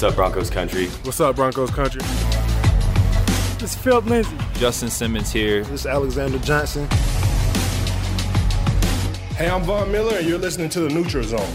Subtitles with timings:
[0.00, 0.86] What's up, Broncos country?
[0.86, 2.00] What's up, Broncos country?
[3.58, 4.34] This is Philip Lindsay.
[4.54, 5.62] Justin Simmons here.
[5.64, 6.88] This is Alexander Johnson.
[9.36, 11.46] Hey, I'm Von Miller, and you're listening to the Neutral Zone.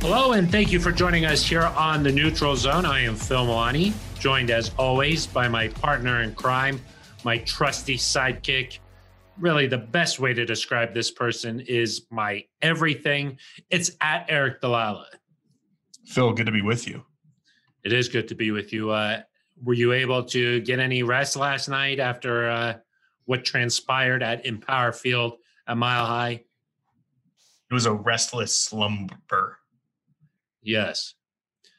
[0.00, 2.86] Hello, and thank you for joining us here on the Neutral Zone.
[2.86, 6.80] I am Phil Milani, joined as always by my partner in crime,
[7.22, 8.78] my trusty sidekick.
[9.38, 13.36] Really, the best way to describe this person is my everything.
[13.68, 15.04] It's at Aric DiLalla.
[16.08, 17.04] Phil, good to be with you.
[17.84, 18.90] It is good to be with you.
[18.90, 19.20] Uh,
[19.62, 22.74] were you able to get any rest last night after uh,
[23.26, 25.34] what transpired at Empower Field
[25.66, 26.42] at Mile High?
[27.70, 29.58] It was a restless slumber.
[30.62, 31.14] Yes.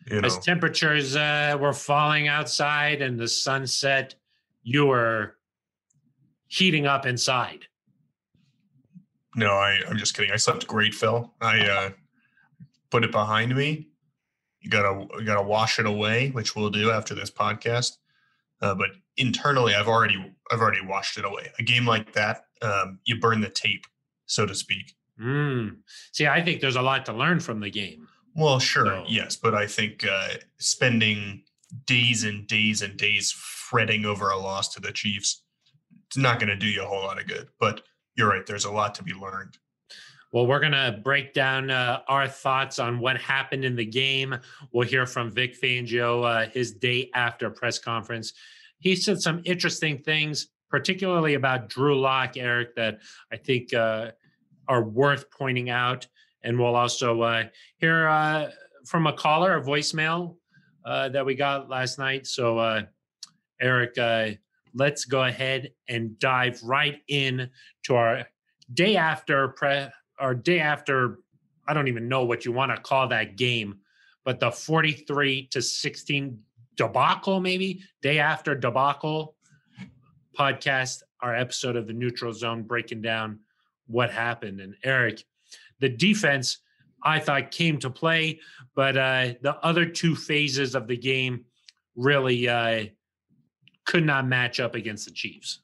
[0.09, 4.13] You know, As temperatures uh, were falling outside and the sun set,
[4.61, 5.37] you were
[6.47, 7.65] heating up inside.
[9.35, 10.31] no, I, I'm just kidding.
[10.31, 11.33] I slept great, Phil.
[11.41, 11.89] I uh,
[12.91, 13.88] put it behind me.
[14.61, 17.97] You gotta you gotta wash it away, which we'll do after this podcast.
[18.61, 21.51] Uh, but internally, I've already I've already washed it away.
[21.59, 23.85] A game like that, um, you burn the tape,
[24.25, 24.95] so to speak.
[25.19, 25.77] Mm.
[26.11, 28.07] See, I think there's a lot to learn from the game.
[28.35, 29.05] Well, sure, No.
[29.07, 30.29] yes, but I think uh,
[30.59, 31.43] spending
[31.85, 35.41] days and days and days fretting over a loss to the Chiefs,
[36.07, 37.47] it's not going to do you a whole lot of good.
[37.59, 37.81] But
[38.15, 38.45] you're right.
[38.45, 39.57] There's a lot to be learned.
[40.31, 44.37] Well, we're going to break down uh, our thoughts on what happened in the game.
[44.71, 48.33] We'll hear from Vic Fangio, uh, his day after press conference.
[48.77, 52.99] He said some interesting things, particularly about Drew Lock, Aric, that
[53.31, 54.11] I think uh,
[54.67, 56.05] are worth pointing out.
[56.43, 57.45] And we'll also uh,
[57.77, 58.51] hear uh,
[58.85, 60.35] from a caller, a voicemail
[60.85, 62.27] uh, that we got last night.
[62.27, 62.85] So,
[63.61, 64.37] Aric,
[64.75, 67.49] let's go ahead and dive right in
[67.85, 68.27] to our
[68.71, 69.87] day after pre
[70.19, 71.19] or day after
[71.67, 73.79] I don't even know what you want to call that game,
[74.25, 76.39] but the 43 to 16
[76.75, 79.35] debacle, maybe day after debacle
[80.37, 83.39] podcast, our episode of the neutral zone breaking down
[83.87, 84.61] what happened.
[84.61, 85.23] And Aric,
[85.79, 86.59] the defense
[87.03, 88.39] I thought came to play,
[88.75, 91.45] but uh, the other two phases of the game
[91.95, 92.85] really uh,
[93.85, 95.61] could not match up against the Chiefs.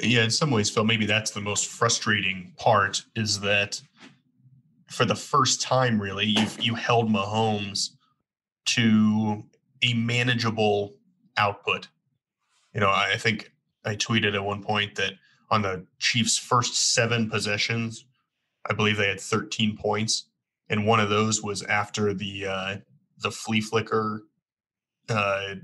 [0.00, 3.80] Yeah, in some ways, Phil, maybe that's the most frustrating part is that
[4.88, 7.90] for the first time, really, you've you held Mahomes
[8.66, 9.42] to
[9.82, 10.94] a manageable
[11.36, 11.88] output.
[12.74, 13.52] You know, I think
[13.84, 15.14] I tweeted at one point that
[15.50, 18.06] on the Chiefs' first seven possessions,
[18.68, 20.28] I believe they had 13 points,
[20.68, 22.76] and one of those was after the uh,
[23.18, 24.24] the flea flicker.
[25.08, 25.56] Uh,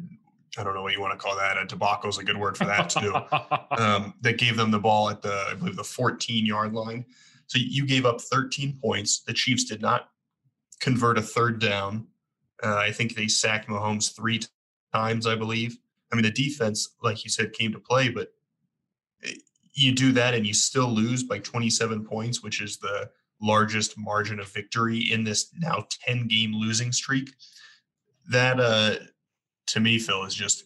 [0.59, 1.57] I don't know what you want to call that.
[1.57, 3.15] A debacle is a good word for that too
[3.83, 7.05] um, that gave them the ball at the, I believe, the 14 yard line.
[7.47, 9.21] So you gave up 13 points.
[9.21, 10.11] The Chiefs did not
[10.81, 12.07] convert a third down.
[12.63, 14.41] Uh, I think they sacked Mahomes three
[14.93, 15.79] times, I believe.
[16.13, 18.33] I mean, the defense, like you said, came to play, but
[19.25, 19.35] eh,
[19.73, 24.41] you do that and you still lose by 27 points, which is the largest margin
[24.41, 27.33] of victory in this now 10 game losing streak.
[28.29, 28.97] That, uh,
[29.69, 30.65] to me, Phil, is just,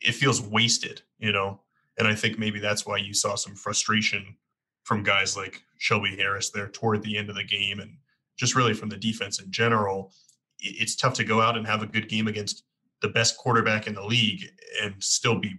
[0.00, 1.60] it feels wasted, you know?
[1.98, 4.36] And I think maybe that's why you saw some frustration
[4.84, 7.96] from guys like Shelby Harris there toward the end of the game and
[8.36, 10.12] just really from the defense in general.
[10.58, 12.64] It's tough to go out and have a good game against
[13.00, 14.44] the best quarterback in the league
[14.82, 15.56] and still be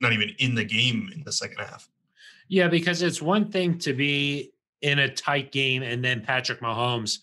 [0.00, 1.88] not even in the game in the second half.
[2.48, 7.18] Yeah, because it's one thing to be in a tight game and then Patrick Mahomes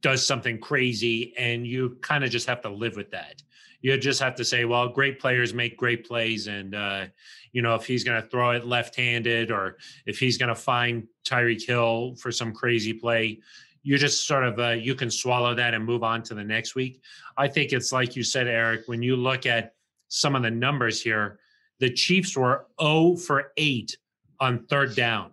[0.00, 3.42] does something crazy and you kind of just have to live with that.
[3.80, 6.46] You just have to say, well, great players make great plays.
[6.46, 7.06] And, uh,
[7.52, 10.54] you know, if he's going to throw it left handed or if he's going to
[10.54, 13.40] find Tyreek Hill for some crazy play,
[13.82, 16.74] you just sort of, uh, you can swallow that and move on to the next
[16.74, 17.00] week.
[17.36, 19.74] I think it's like you said, Aric, when you look at
[20.08, 21.38] some of the numbers here,
[21.78, 23.96] the Chiefs were 0 for 8
[24.38, 25.32] on third down.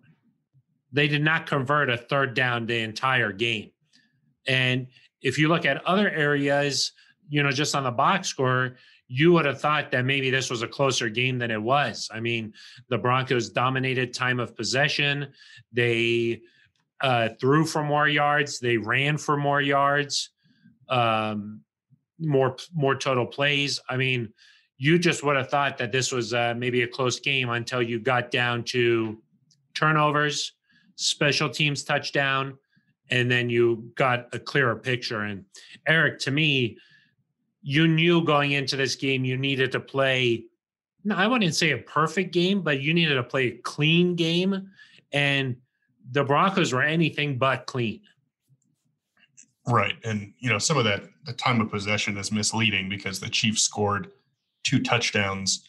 [0.94, 3.72] They did not convert a third down the entire game.
[4.48, 4.88] And
[5.22, 6.94] if you look at other areas,
[7.30, 8.78] you know, just on the box score,
[9.08, 12.10] you would have thought that maybe this was a closer game than it was.
[12.14, 12.54] I mean,
[12.90, 15.28] the Broncos dominated time of possession.
[15.72, 16.42] They
[17.02, 18.60] uh, threw for more yards.
[18.60, 20.32] They ran for more yards,
[20.90, 21.62] um,
[22.20, 23.80] more more total plays.
[23.90, 24.34] I mean,
[24.78, 28.00] you just would have thought that this was uh, maybe a close game until you
[28.00, 29.22] got down to
[29.74, 30.54] turnovers,
[30.96, 32.58] special teams touchdown,
[33.10, 35.22] and then you got a clearer picture.
[35.22, 35.46] And
[35.88, 36.78] Aric, to me,
[37.68, 40.46] you knew going into this game you needed to play.
[41.04, 44.70] No, I wouldn't say a perfect game, but you needed to play a clean game,
[45.12, 45.58] and
[46.12, 48.00] the Broncos were anything but clean.
[49.68, 49.96] Right.
[50.06, 53.64] And, you know, some of that, the time of possession is misleading because the Chiefs
[53.64, 54.12] scored
[54.64, 55.68] two touchdowns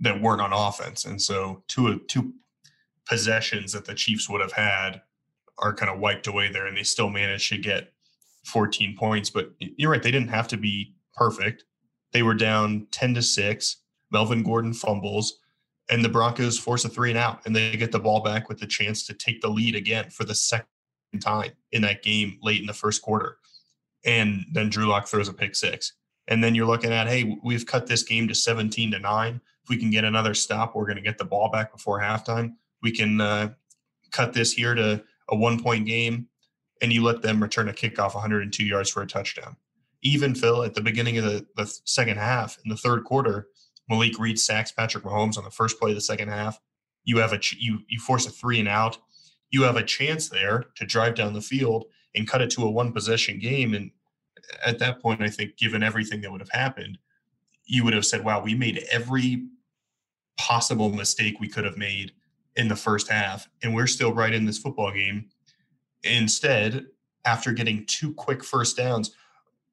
[0.00, 1.04] that weren't on offense.
[1.04, 2.32] And so two, two
[3.04, 5.02] possessions that the Chiefs would have had
[5.58, 7.92] are kind of wiped away there and they still managed to get
[8.46, 9.28] 14 points.
[9.28, 10.02] But you're right.
[10.02, 11.64] They didn't have to be perfect.
[12.12, 13.76] They were down 10 to 6.
[14.10, 15.38] Melvin Gordon fumbles
[15.90, 18.58] and the Broncos force a three and out and they get the ball back with
[18.58, 20.66] the chance to take the lead again for the second
[21.20, 23.38] time in that game late in the first quarter.
[24.04, 25.92] And then Drew Lock throws a pick six.
[26.28, 29.40] And then you're looking at, hey, we've cut this game to 17 to nine.
[29.62, 32.54] If we can get another stop, we're going to get the ball back before halftime.
[32.82, 33.50] We can uh,
[34.10, 36.28] cut this here to a one point game,
[36.80, 39.56] and you let them return a kickoff 102 yards for a touchdown.
[40.02, 43.48] Even Phil, at the beginning of the, the second half, in the third quarter,
[43.88, 46.58] Malik Reed sacks Patrick Mahomes on the first play of the second half.
[47.04, 48.98] You have a you you force a three and out
[49.52, 51.84] you have a chance there to drive down the field
[52.16, 53.74] and cut it to a one possession game.
[53.74, 53.92] And
[54.36, 56.98] uh, at that point, I think, given everything that would have happened,
[57.66, 59.46] you would have said, wow, we made every
[60.36, 62.12] possible mistake we could have made
[62.56, 65.28] in the first half, and we're still right in this football game.
[66.02, 66.86] Instead,
[67.24, 69.14] after getting two quick first downs,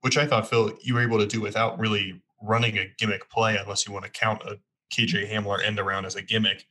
[0.01, 3.57] which I thought, Phil, you were able to do without really running a gimmick play,
[3.57, 4.59] unless you want to count a
[4.93, 6.65] KJ Hamler end around as a gimmick.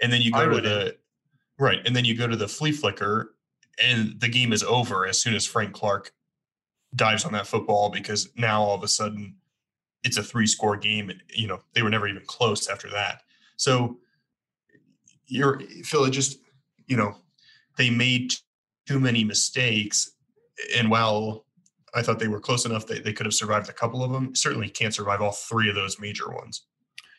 [0.00, 0.96] And then you go to the
[1.58, 1.80] Right.
[1.86, 3.36] And then you go to the flea flicker
[3.82, 6.12] and the game is over as soon as Frank Clark
[6.96, 9.36] dives on that football because now all of a sudden
[10.02, 11.08] it's a three score game.
[11.10, 13.22] And, you know, they were never even close after that.
[13.56, 13.98] So
[15.26, 16.38] you're, Phil, it just,
[16.86, 17.14] you know,
[17.76, 18.34] they made
[18.88, 20.12] too many mistakes.
[20.76, 21.44] And while
[21.94, 24.34] I thought they were close enough that they could have survived a couple of them,
[24.34, 26.62] certainly can't survive all three of those major ones.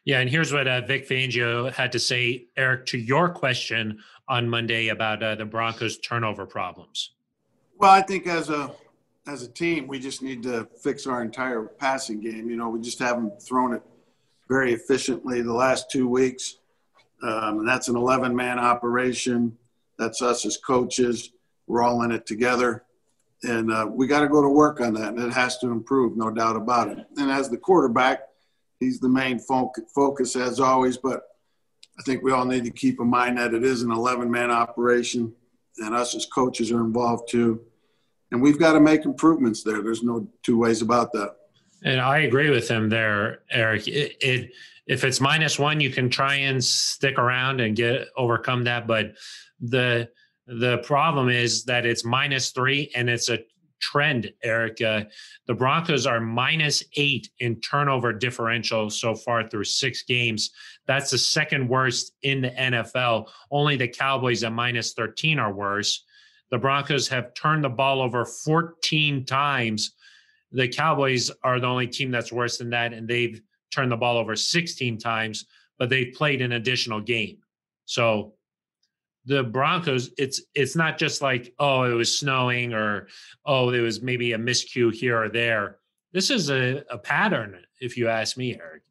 [0.05, 4.49] Yeah, and here's what uh, Vic Fangio had to say, Aric, to your question on
[4.49, 7.11] Monday about uh, the Broncos' turnover problems.
[7.77, 8.71] Well, I think as a
[9.25, 12.49] as a team, we just need to fix our entire passing game.
[12.49, 13.81] You know, we just haven't thrown it
[14.49, 16.57] very efficiently the last two weeks,
[17.23, 19.57] um, and that's an 11 man operation.
[19.97, 21.31] That's us as coaches.
[21.67, 22.83] We're all in it together,
[23.43, 26.17] and uh, we got to go to work on that, and it has to improve,
[26.17, 27.05] no doubt about it.
[27.17, 28.21] And as the quarterback
[28.83, 30.97] he's the main focus as always.
[30.97, 31.23] But
[31.99, 34.51] I think we all need to keep in mind that it is an 11 man
[34.51, 35.33] operation,
[35.77, 37.61] and us as coaches are involved too.
[38.31, 39.81] And we've got to make improvements there.
[39.81, 41.35] There's no two ways about that.
[41.83, 43.87] And I agree with him there, Aric.
[43.87, 44.51] It, it
[44.87, 48.87] if it's minus one, you can try and stick around and get overcome that.
[48.87, 49.15] But
[49.59, 50.09] the
[50.47, 53.39] the problem is that it's minus three and it's a
[53.83, 54.81] trend, Aric.
[54.81, 55.07] Uh,
[55.45, 60.51] the Broncos are minus eight in turnover differential so far through six games.
[60.87, 63.27] That's the second worst in the NFL.
[63.51, 66.03] Only the Cowboys at minus 13 are worse.
[66.49, 69.95] The Broncos have turned the ball over 14 times.
[70.51, 73.41] The Cowboys are the only team that's worse than that, and they've
[73.71, 75.45] turned the ball over 16 times,
[75.79, 77.37] but they've played an additional game.
[77.85, 78.35] So
[79.25, 83.07] the Broncos, it's it's not just like oh it was snowing or
[83.45, 85.77] oh there was maybe a miscue here or there.
[86.11, 88.81] This is a, a pattern, if you ask me, Aric.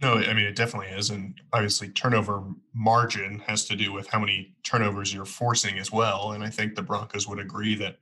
[0.00, 2.44] No, I mean it definitely is, and obviously turnover
[2.74, 6.32] margin has to do with how many turnovers you're forcing as well.
[6.32, 7.98] And I think the Broncos would agree that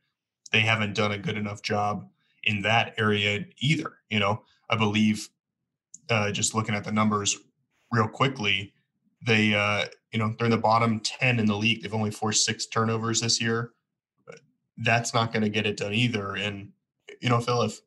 [0.53, 2.09] they haven't done a good enough job
[2.45, 3.93] in that area either.
[4.11, 5.29] You know, I believe
[6.09, 7.37] uh, just looking at the numbers
[7.91, 8.73] real quickly,
[9.27, 11.83] they, uh, you know, they're in the bottom 10 in the league.
[11.83, 13.73] They've only forced six turnovers this year.
[14.79, 16.37] That's not going to get it done either.
[16.37, 16.71] And,
[17.21, 17.81] you know, Phil, if,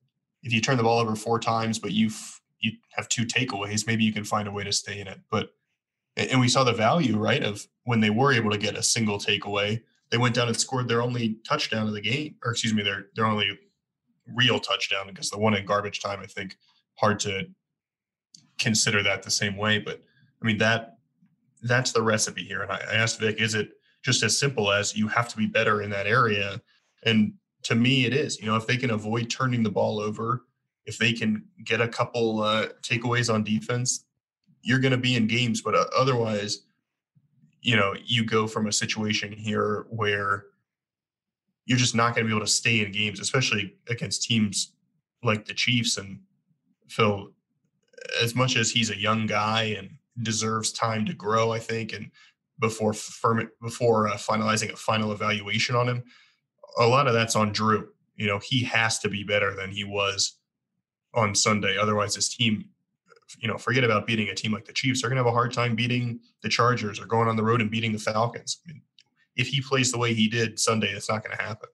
[0.43, 2.12] if you turn the ball over four times, but you
[2.59, 5.19] you have two takeaways, maybe you can find a way to stay in it.
[5.31, 5.53] But,
[6.17, 9.17] and we saw the value, right, of when they were able to get a single
[9.17, 9.81] takeaway,
[10.12, 13.07] they went down and scored their only touchdown of the game, or excuse me, their
[13.15, 13.57] their only
[14.36, 16.57] real touchdown because the one in garbage time, I think,
[16.93, 17.48] hard to
[18.59, 19.79] consider that the same way.
[19.79, 20.03] But
[20.43, 20.99] I mean that
[21.63, 22.61] that's the recipe here.
[22.61, 23.71] And I, asked Vic, is it
[24.03, 26.61] just as simple as you have to be better in that area?
[27.03, 28.39] And to me, it is.
[28.39, 30.45] You know, if they can avoid turning the ball over,
[30.85, 34.05] if they can get a couple uh, takeaways on defense,
[34.61, 35.61] you're going to be in games.
[35.61, 36.63] But uh, otherwise,
[37.61, 40.45] you know, you go from a situation here where
[41.65, 44.73] you're just not going to be able to stay in games, especially against teams
[45.23, 45.97] like the Chiefs.
[45.97, 46.21] And
[46.87, 47.31] Phil,
[48.21, 52.11] as much as he's a young guy and deserves time to grow, I think, and
[52.59, 56.03] before firm, before uh, finalizing a final evaluation on him.
[56.77, 57.89] A lot of that's on Drew.
[58.15, 60.38] You know, he has to be better than he was
[61.13, 61.77] on Sunday.
[61.77, 62.65] Otherwise, his team,
[63.39, 65.01] you know, forget about beating a team like the Chiefs.
[65.01, 67.61] They're going to have a hard time beating the Chargers or going on the road
[67.61, 68.59] and beating the Falcons.
[68.65, 68.81] I mean,
[69.35, 71.69] if he plays the way he did Sunday, it's not going to happen.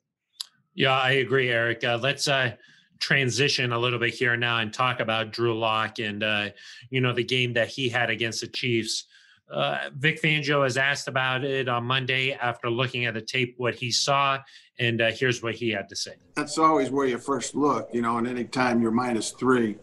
[0.75, 1.83] Yeah, I agree, Aric.
[1.83, 2.51] Uh, let's uh,
[2.99, 6.49] transition a little bit here now and talk about Drew Lock and uh,
[6.89, 9.05] you know the game that he had against the Chiefs.
[9.51, 13.75] Uh, Vic Fangio has asked about it on Monday after looking at the tape, what
[13.75, 14.39] he saw,
[14.79, 16.13] and uh, here's what he had to say.
[16.35, 19.77] That's always where you first look, you know, and anytime you're minus three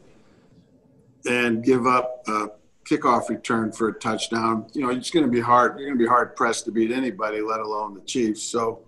[1.29, 2.49] and give up a
[2.85, 5.79] kickoff return for a touchdown, you know, it's going to be hard.
[5.79, 8.43] You're going to be hard pressed to beat anybody, let alone the Chiefs.
[8.43, 8.83] So,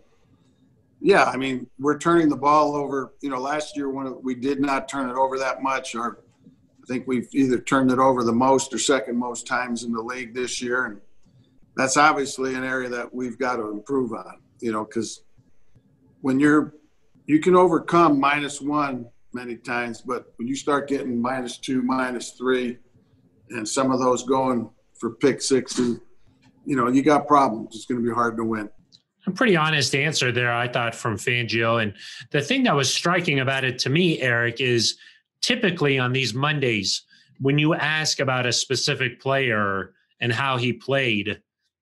[1.04, 3.12] yeah, I mean, we're turning the ball over.
[3.20, 6.20] You know, last year when we did not turn it over that much, our
[6.82, 10.00] I think we've either turned it over the most or second most times in the
[10.00, 11.00] league this year, and
[11.76, 14.40] that's obviously an area that we've got to improve on.
[14.60, 15.24] You know, because
[16.22, 16.74] when you're
[17.26, 22.30] you can overcome minus one many times, but when you start getting minus two, minus
[22.30, 22.78] three,
[23.50, 26.00] and some of those going for pick six, and
[26.64, 27.76] you know, you got problems.
[27.76, 28.70] It's going to be hard to win.
[29.26, 31.82] A pretty honest answer there, I thought, from Fangio.
[31.82, 31.94] And
[32.30, 34.96] the thing that was striking about it to me, Aric, is
[35.40, 37.02] typically on these Mondays,
[37.40, 41.40] when you ask about a specific player and how he played,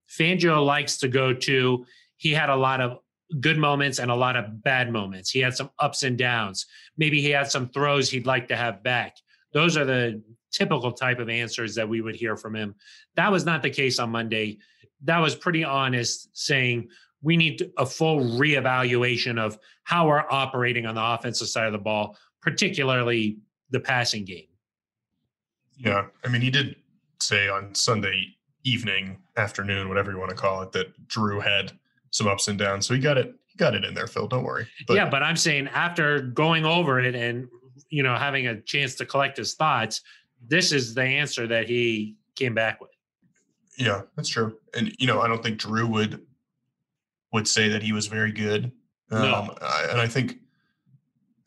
[0.09, 1.85] Fangio likes to go to,
[2.17, 2.99] he had a lot of
[3.41, 5.31] good moments and a lot of bad moments.
[5.31, 6.67] He had some ups and downs.
[6.97, 9.17] Maybe he had some throws he'd like to have back.
[9.53, 10.23] Those are the
[10.53, 12.75] typical type of answers that we would hear from him.
[13.17, 14.59] That was not the case on Monday.
[15.05, 16.89] That was pretty honest, saying
[17.23, 21.79] we need a full reevaluation of how we're operating on the offensive side of the
[21.79, 23.39] ball, particularly
[23.71, 24.47] the passing game.
[25.77, 26.77] Yeah, I mean, he did
[27.21, 31.73] say on Sunday evening, afternoon, whatever you want to call it, that Drew had
[32.11, 32.87] some ups and downs.
[32.87, 33.35] So he got it.
[33.47, 34.29] He got it in there, Phil.
[34.29, 34.67] Don't worry.
[34.87, 37.49] But, yeah, but I'm saying after going over it and
[37.91, 40.03] you know having a chance to collect his thoughts,
[40.47, 42.91] this is the answer that he came back with.
[43.79, 44.59] Yeah, that's true.
[44.75, 46.21] And you know, I don't think Drew would
[47.33, 48.73] would say that he was very good.
[49.11, 49.57] Um, no.
[49.61, 50.39] I, and I think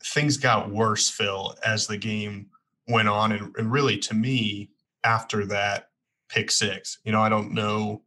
[0.04, 2.48] things got worse, Phil, as the game
[2.88, 3.32] went on.
[3.32, 4.70] And, and, really, to me,
[5.04, 5.90] after that
[6.28, 8.02] pick six, you know, I don't know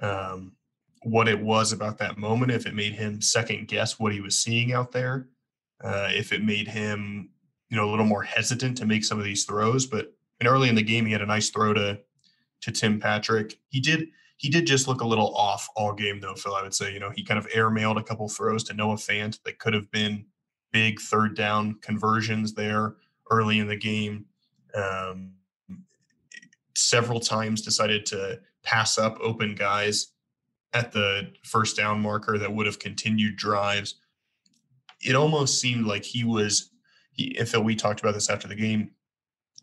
[0.00, 0.52] um,
[1.02, 4.36] what it was about that moment, if it made him second guess what he was
[4.36, 5.28] seeing out there,
[5.82, 7.30] uh, if it made him,
[7.68, 9.86] you know, a little more hesitant to make some of these throws.
[9.86, 12.00] But and early in the game, he had a nice throw to
[12.62, 13.58] to Tim Patrick.
[13.68, 16.54] He did he did just look a little off all game though, Phil.
[16.54, 19.38] I would say, you know, he kind of airmailed a couple throws to Noah Fant
[19.44, 20.26] that could have been
[20.72, 22.96] big third down conversions there
[23.30, 24.26] early in the game.
[24.74, 25.34] Um,
[26.74, 30.08] several times decided to pass up open guys
[30.72, 33.94] at the first down marker that would have continued drives.
[35.00, 36.70] It almost seemed like he was,
[37.12, 38.90] he, Phil, we talked about this after the game.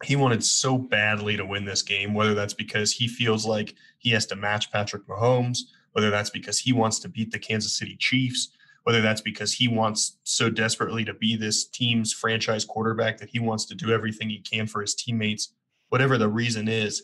[0.03, 4.11] He wanted so badly to win this game, whether that's because he feels like he
[4.11, 5.59] has to match Patrick Mahomes,
[5.93, 8.49] whether that's because he wants to beat the Kansas City Chiefs,
[8.83, 13.39] whether that's because he wants so desperately to be this team's franchise quarterback that he
[13.39, 15.53] wants to do everything he can for his teammates,
[15.89, 17.03] whatever the reason is,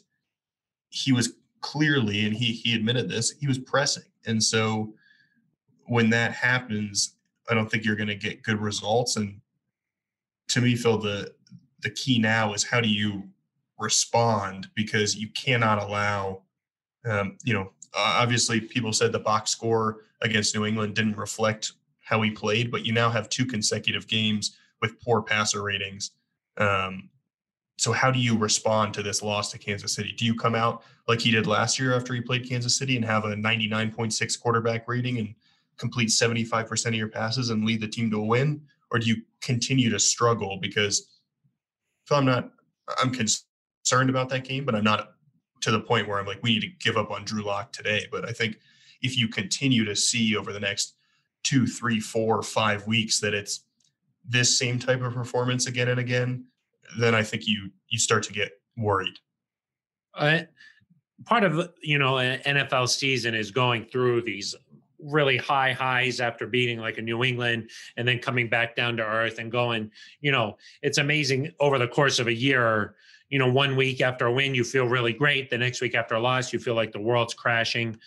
[0.89, 4.03] he was clearly, and he he admitted this, he was pressing.
[4.25, 4.93] And so
[5.85, 7.15] when that happens,
[7.49, 9.15] I don't think you're going to get good results.
[9.15, 9.41] And
[10.49, 11.33] to me, Phil, the
[11.87, 13.23] the key now is how do you
[13.79, 16.41] respond because you cannot allow,
[17.05, 21.71] um, you know, obviously people said the box score against New England didn't reflect
[22.03, 26.11] how he played, but you now have two consecutive games with poor passer ratings.
[26.57, 27.09] Um,
[27.77, 30.11] so how do you respond to this loss to Kansas City?
[30.11, 33.05] Do you come out like he did last year after he played Kansas City and
[33.05, 35.33] have a 99.6 quarterback rating and
[35.77, 38.61] complete 75% of your passes and lead the team to a win?
[38.91, 40.57] Or do you continue to struggle?
[40.61, 41.16] Because
[42.07, 42.51] Phil, I'm not,
[43.01, 45.13] I'm concerned about that game, but I'm not
[45.61, 48.05] to the point where I'm like, we need to give up on Drew Lock today.
[48.11, 48.59] But I think
[49.01, 50.95] if you continue to see over the next
[51.43, 53.61] two, three, four, five weeks that it's
[54.27, 56.45] this same type of performance again and again,
[56.99, 59.15] then I think you you start to get worried.
[60.13, 60.41] Uh,
[61.25, 64.55] part of you know NFL season is going through these
[64.99, 69.03] really high highs after beating like a New England and then coming back down to
[69.03, 72.95] earth and going, you know, it's amazing over the course of a year
[73.29, 75.49] you know, one week after a win, you feel really great.
[75.49, 77.97] The next week after a loss, you feel like the world's crashing.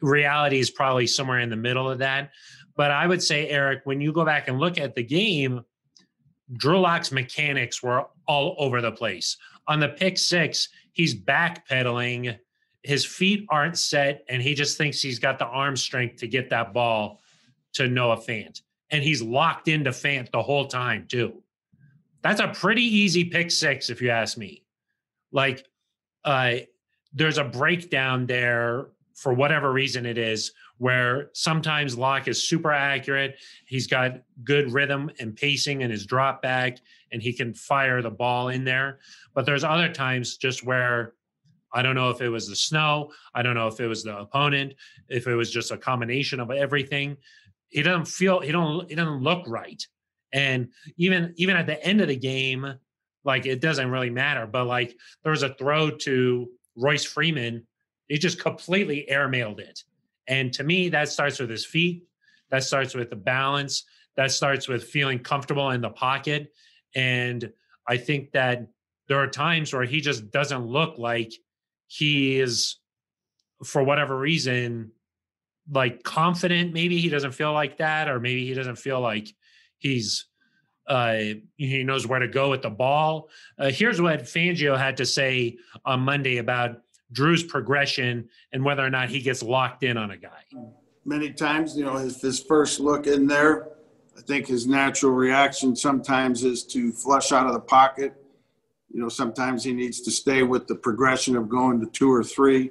[0.00, 2.30] Reality is probably somewhere in the middle of that.
[2.74, 5.62] But I would say, Aric, when you go back and look at the game,
[6.54, 9.36] Drew Lock's mechanics were all over the place.
[9.68, 12.38] On the pick six, he's backpedaling.
[12.86, 16.50] His feet aren't set, and he just thinks he's got the arm strength to get
[16.50, 17.20] that ball
[17.72, 18.62] to Noah Fant.
[18.90, 21.42] And he's locked into Fant the whole time, too.
[22.22, 24.62] That's a pretty easy pick six, if you ask me.
[25.32, 25.66] Like,
[26.24, 26.58] uh,
[27.12, 33.36] there's a breakdown there for whatever reason it is, where sometimes Lock is super accurate.
[33.66, 36.78] He's got good rhythm and pacing in his drop back,
[37.10, 39.00] and he can fire the ball in there.
[39.34, 41.14] But there's other times just where
[41.76, 44.16] I don't know if it was the snow, I don't know if it was the
[44.16, 44.72] opponent,
[45.10, 47.18] if it was just a combination of everything.
[47.68, 49.86] He doesn't feel he don't he doesn't look right.
[50.32, 52.74] And even even at the end of the game,
[53.24, 54.46] like it doesn't really matter.
[54.46, 57.66] But like there was a throw to Royce Freeman,
[58.08, 59.82] he just completely airmailed it.
[60.26, 62.04] And to me, that starts with his feet.
[62.50, 63.84] That starts with the balance.
[64.16, 66.54] That starts with feeling comfortable in the pocket.
[66.94, 67.52] And
[67.86, 68.66] I think that
[69.08, 71.32] there are times where he just doesn't look like
[71.86, 72.76] he is,
[73.64, 74.92] for whatever reason,
[75.70, 76.72] like confident.
[76.72, 79.28] Maybe he doesn't feel like that, or maybe he doesn't feel like
[79.78, 80.26] he's
[80.86, 81.18] uh,
[81.56, 83.28] he knows where to go with the ball.
[83.58, 88.90] Uh, here's what Fangio had to say on Monday about Drew's progression and whether or
[88.90, 90.44] not he gets locked in on a guy.
[91.04, 93.68] Many times, you know, his, his first look in there,
[94.16, 98.14] I think his natural reaction sometimes is to flush out of the pocket.
[98.92, 102.24] You know, sometimes he needs to stay with the progression of going to two or
[102.24, 102.70] three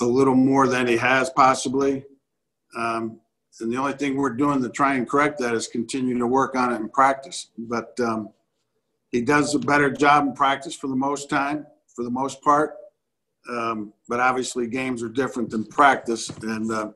[0.00, 2.04] a little more than he has possibly.
[2.76, 3.20] Um,
[3.60, 6.56] and the only thing we're doing to try and correct that is continue to work
[6.56, 7.50] on it in practice.
[7.56, 8.30] But um,
[9.10, 12.74] he does a better job in practice for the most time, for the most part.
[13.48, 16.90] Um, but obviously, games are different than practice, and uh,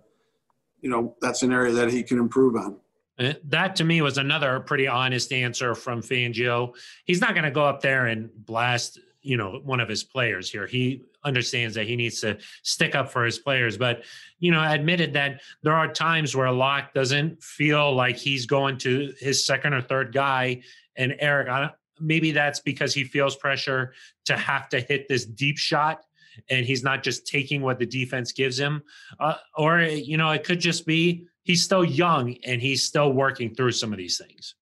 [0.81, 2.77] you know that's an area that he can improve on.
[3.19, 6.75] Uh, that to me was another pretty honest answer from Fangio.
[7.05, 10.51] He's not going to go up there and blast, you know, one of his players
[10.51, 10.67] here.
[10.67, 14.05] He understands that he needs to stick up for his players, but
[14.39, 19.13] you know, admitted that there are times where Lock doesn't feel like he's going to
[19.19, 20.63] his second or third guy.
[20.97, 23.95] And Aric, maybe that's because he feels pressure
[24.27, 26.05] to have to hit this deep shot
[26.51, 28.83] and he's not just taking what the defense gives him.
[29.19, 33.55] Uh, or, you know, it could just be he's still young and he's still working
[33.55, 34.55] through some of these things.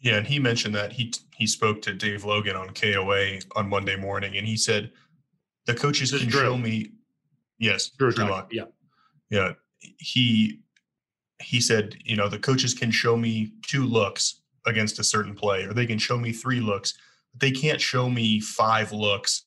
[0.00, 3.96] Yeah, and he mentioned that he he spoke to Dave Logan on KOA on Monday
[3.96, 4.92] morning, and he said
[5.66, 6.92] the coaches can show me.
[7.58, 8.50] Yes, Drew, Drew Lock.
[8.52, 8.64] Yeah,
[9.30, 9.52] yeah.
[9.98, 10.60] He
[11.42, 15.64] he said, you know, the coaches can show me two looks against a certain play,
[15.64, 16.94] or they can show me three looks.
[17.32, 19.44] But they can't show me five looks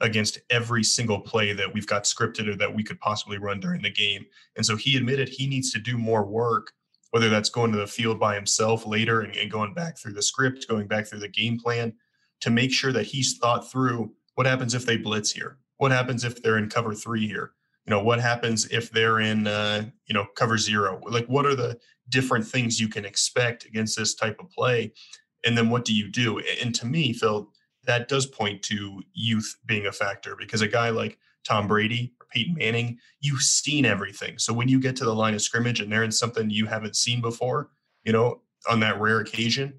[0.00, 3.82] against every single play that we've got scripted or that we could possibly run during
[3.82, 4.26] the game.
[4.56, 6.72] And so he admitted he needs to do more work,
[7.10, 10.22] whether that's going to the field by himself later and, and going back through the
[10.22, 11.94] script, going back through the game plan
[12.40, 15.58] to make sure that he's thought through what happens if they blitz here?
[15.78, 17.52] What happens if they're in cover three here?
[17.86, 21.00] You know, what happens if they're in, uh, you know, cover zero?
[21.08, 21.78] Like, what are the
[22.08, 24.92] different things you can expect against this type of play?
[25.44, 26.40] And then what do you do?
[26.62, 27.50] And to me, Phil,
[27.86, 32.26] that does point to youth being a factor because a guy like Tom Brady or
[32.26, 34.38] Peyton Manning, you've seen everything.
[34.38, 36.96] So when you get to the line of scrimmage and they're in something you haven't
[36.96, 37.70] seen before,
[38.04, 39.74] you know, on that rare occasion,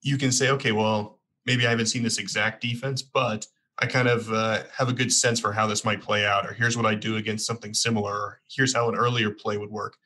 [0.00, 3.46] you can say, okay, well, maybe I haven't seen this exact defense, but
[3.78, 6.54] I kind of uh, have a good sense for how this might play out, or
[6.54, 9.96] here's what I do against something similar, or here's how an earlier play would work.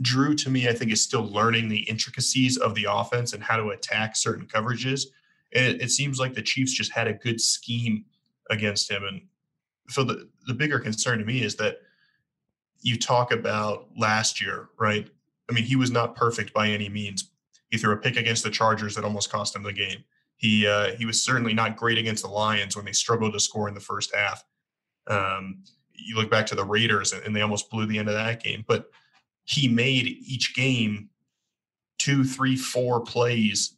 [0.00, 3.56] Drew, to me, I think is still learning the intricacies of the offense and how
[3.56, 5.04] to attack certain coverages
[5.52, 8.04] it, it seems like the Chiefs just had a good scheme
[8.50, 9.04] against him.
[9.04, 9.22] And
[9.88, 11.78] so the, the bigger concern to me is that
[12.80, 15.08] you talk about last year, right?
[15.48, 17.30] I mean, he was not perfect by any means.
[17.70, 20.04] He threw a pick against the Chargers that almost cost him the game.
[20.36, 23.68] He uh, he was certainly not great against the Lions when they struggled to score
[23.68, 24.44] in the first half.
[25.06, 25.62] Um,
[25.94, 28.64] you look back to the Raiders and they almost blew the end of that game.
[28.66, 28.90] But
[29.44, 31.10] he made each game
[31.98, 33.76] two, three, four plays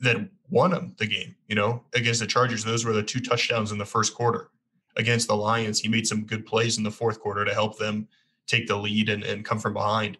[0.00, 1.34] that won him the game.
[1.48, 4.50] You know, against the Chargers, those were the two touchdowns in the first quarter.
[4.96, 8.08] Against the Lions, he made some good plays in the fourth quarter to help them
[8.46, 10.18] take the lead and, and come from behind.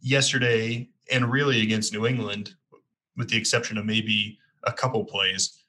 [0.00, 2.54] Yesterday, and really against New England,
[3.16, 5.62] with the exception of maybe a couple plays,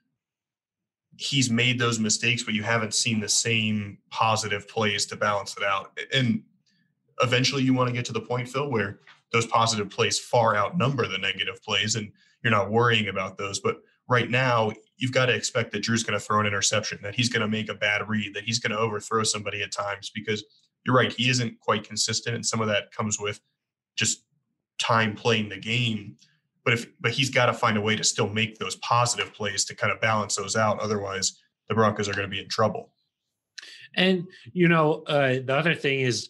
[1.17, 5.63] he's made those mistakes, but you haven't seen the same positive plays to balance it
[5.63, 5.97] out.
[6.13, 6.43] And
[7.21, 8.99] eventually, you want to get to the point, Phil, where
[9.31, 11.95] those positive plays far outnumber the negative plays.
[11.95, 12.11] And
[12.47, 13.59] you're not worrying about those.
[13.59, 17.13] But right now, you've got to expect that Drew's going to throw an interception, that
[17.13, 20.09] he's going to make a bad read, that he's going to overthrow somebody at times
[20.15, 20.45] because
[20.85, 23.41] you're right, he isn't quite consistent, and some of that comes with
[23.97, 24.23] just
[24.79, 26.15] time playing the game.
[26.63, 29.65] But if but he's got to find a way to still make those positive plays
[29.65, 30.79] to kind of balance those out.
[30.79, 32.93] Otherwise, the Broncos are going to be in trouble.
[33.95, 36.29] And you know, uh, the other thing is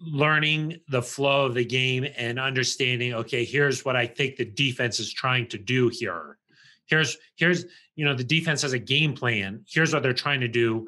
[0.00, 5.00] learning the flow of the game and understanding okay here's what i think the defense
[5.00, 6.38] is trying to do here
[6.86, 7.64] here's here's
[7.96, 10.86] you know the defense has a game plan here's what they're trying to do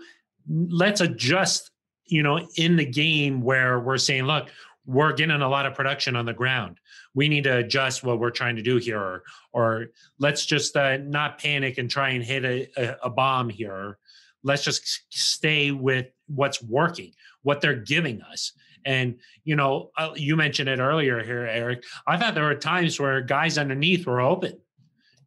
[0.49, 1.71] let's adjust
[2.11, 4.49] you know, in the game where we're saying, look,
[4.85, 6.79] we're getting a lot of production on the ground.
[7.15, 9.87] We need to adjust what we're trying to do here, or, or
[10.19, 13.99] let's just uh, not panic and try and hit a, a, a bomb here.
[14.43, 18.53] Let's just stay with what's working, what they're giving us.
[18.85, 21.85] And you know, uh, you mentioned it earlier here, Aric.
[22.07, 24.59] I thought there were times where guys underneath were open.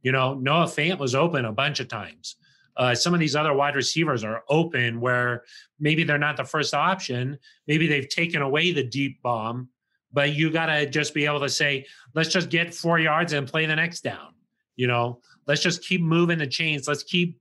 [0.01, 2.35] You know, Noah Fant was open a bunch of times.
[2.75, 5.43] Uh, some of these other wide receivers are open where
[5.79, 7.37] maybe they're not the first option.
[7.67, 9.69] Maybe they've taken away the deep bomb,
[10.11, 11.85] but you got to just be able to say,
[12.15, 14.33] let's just get four yards and play the next down.
[14.75, 16.87] You know, let's just keep moving the chains.
[16.87, 17.39] Let's keep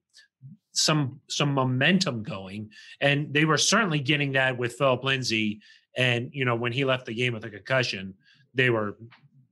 [0.72, 2.70] some some momentum going.
[3.01, 5.61] And they were certainly getting that with Philip Lindsay.
[5.96, 8.14] And you know, when he left the game with a concussion,
[8.55, 8.96] they were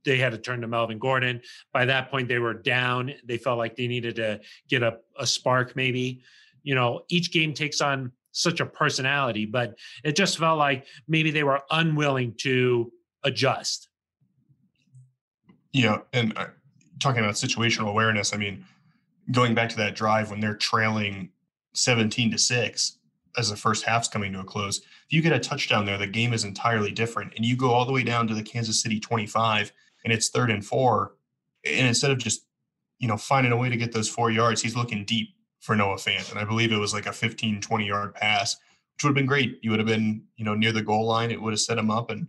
[0.03, 1.41] they had to turn to Melvin Gordon.
[1.73, 3.13] By that point, they were down.
[3.23, 6.21] They felt like they needed to get a, a spark, maybe.
[6.63, 11.31] You know, each game takes on such a personality, but it just felt like maybe
[11.31, 12.91] they were unwilling to
[13.23, 13.89] adjust.
[15.73, 15.99] Yeah.
[16.13, 16.47] And uh,
[16.99, 18.65] talking about situational awareness, I mean,
[19.31, 21.29] going back to that drive when they're trailing
[21.73, 22.97] 17 to 6
[23.37, 26.07] as the first half's coming to a close, if you get a touchdown there, the
[26.07, 27.33] game is entirely different.
[27.35, 29.71] And you go all the way down to the Kansas City 25
[30.03, 31.15] and it's third and four.
[31.65, 32.45] And instead of just,
[32.99, 35.95] you know, finding a way to get those four yards, he's looking deep for Noah
[35.95, 36.29] Fant.
[36.31, 38.55] And I believe it was like a 15, 20 yard pass,
[38.95, 39.59] which would have been great.
[39.61, 41.31] You would have been, you know, near the goal line.
[41.31, 42.09] It would have set him up.
[42.09, 42.27] And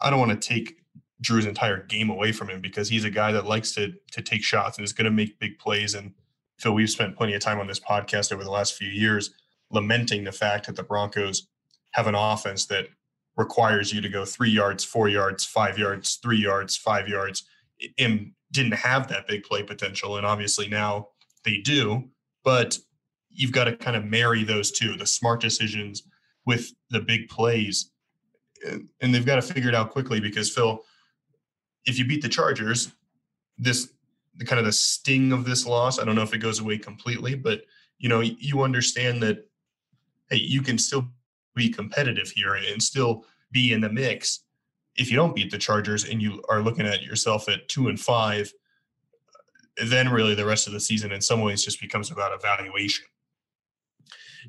[0.00, 0.76] I don't want to take
[1.20, 4.42] Drew's entire game away from him because he's a guy that likes to to take
[4.42, 5.94] shots and is going to make big plays.
[5.94, 6.14] And
[6.58, 9.34] Phil, we've spent plenty of time on this podcast over the last few years
[9.70, 11.48] lamenting the fact that the Broncos
[11.92, 12.88] have an offense that
[13.36, 17.44] requires you to go three yards, four yards, five yards, three yards, five yards.
[17.98, 20.16] And didn't have that big play potential.
[20.16, 21.08] And obviously now
[21.44, 22.08] they do,
[22.44, 22.78] but
[23.30, 26.02] you've got to kind of marry those two the smart decisions
[26.46, 27.90] with the big plays.
[29.00, 30.84] And they've got to figure it out quickly because, Phil,
[31.86, 32.92] if you beat the Chargers,
[33.56, 33.92] this
[34.36, 36.78] the kind of the sting of this loss, I don't know if it goes away
[36.78, 37.62] completely, but
[37.98, 39.46] you know, you understand that
[40.30, 41.08] hey, you can still
[41.54, 44.40] be competitive here and still be in the mix
[44.96, 47.98] if you don't beat the Chargers and you are looking at yourself at two and
[47.98, 48.52] five,
[49.86, 53.06] then really the rest of the season in some ways just becomes about evaluation.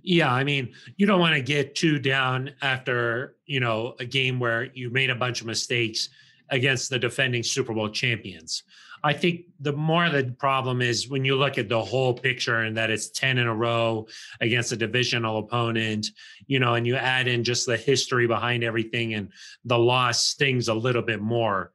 [0.01, 4.39] Yeah, I mean, you don't want to get too down after, you know, a game
[4.39, 6.09] where you made a bunch of mistakes
[6.49, 8.63] against the defending Super Bowl champions.
[9.03, 12.77] I think the more the problem is when you look at the whole picture and
[12.77, 14.07] that it's 10 in a row
[14.39, 16.07] against a divisional opponent,
[16.47, 19.29] you know, and you add in just the history behind everything and
[19.65, 21.71] the loss stings a little bit more.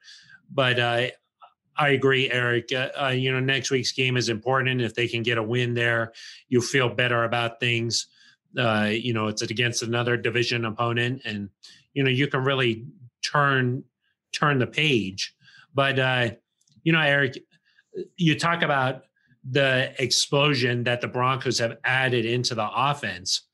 [0.53, 1.07] But uh,
[1.77, 2.73] I agree, Aric.
[2.73, 4.81] Uh, uh, you know, next week's game is important.
[4.81, 6.13] If they can get a win there,
[6.49, 8.07] you feel better about things.
[8.57, 11.51] Uh, you know, it's against another division opponent, and
[11.93, 12.87] you know you can really
[13.23, 13.85] turn
[14.33, 15.35] turn the page.
[15.75, 16.31] But uh,
[16.87, 17.37] you know, Aric,
[18.17, 19.03] you talk about
[19.51, 23.49] the explosion that the Broncos have added into the offense.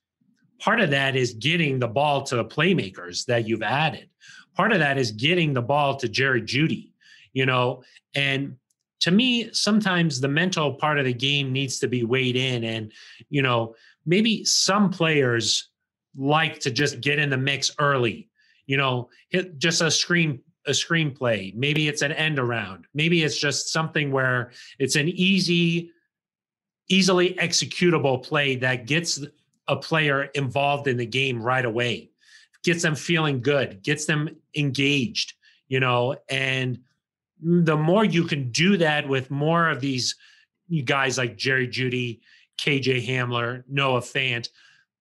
[0.59, 4.11] Part of that is getting the ball to the playmakers that you've added.
[4.55, 6.91] Part of that is getting the ball to Jerry Jeudy,
[7.33, 7.83] you know,
[8.15, 8.57] and
[9.01, 12.65] to me, sometimes the mental part of the game needs to be weighed in.
[12.65, 12.93] And,
[13.31, 15.71] you know, maybe some players
[16.15, 18.29] like to just get in the mix early,
[18.67, 21.55] you know, hit just a screen a screenplay.
[21.55, 22.87] Maybe it's an end around.
[22.95, 25.91] Maybe it's just something where it's an easy,
[26.89, 29.25] easily executable play that gets
[29.69, 32.11] a player involved in the game right away,
[32.65, 35.35] gets them feeling good, gets them engaged,
[35.69, 36.79] you know, and
[37.41, 40.15] the more you can do that with more of these
[40.85, 42.21] guys like Jerry Jeudy,
[42.59, 44.49] KJ Hamler, Noah Fant,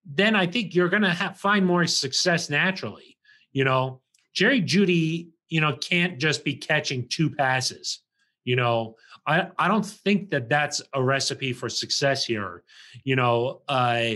[0.06, 3.17] then I think you're going to find more success naturally.
[3.52, 4.02] You know,
[4.34, 8.00] Jerry Jeudy you know, can't just be catching two passes.
[8.44, 8.96] You know,
[9.28, 12.64] I, I don't think that that's a recipe for success here.
[13.04, 14.16] You know, uh,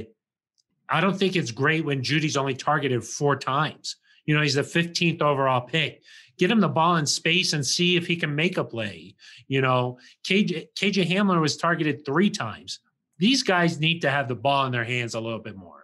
[0.90, 3.98] I don't think it's great when Jeudy's only targeted four times.
[4.26, 6.02] You know, he's the 15th overall pick.
[6.38, 9.16] Get him the ball in space and see if he can make a play.
[9.48, 12.80] You know, KJ, KJ Hamler was targeted three times.
[13.20, 15.84] These guys need to have the ball in their hands a little bit more.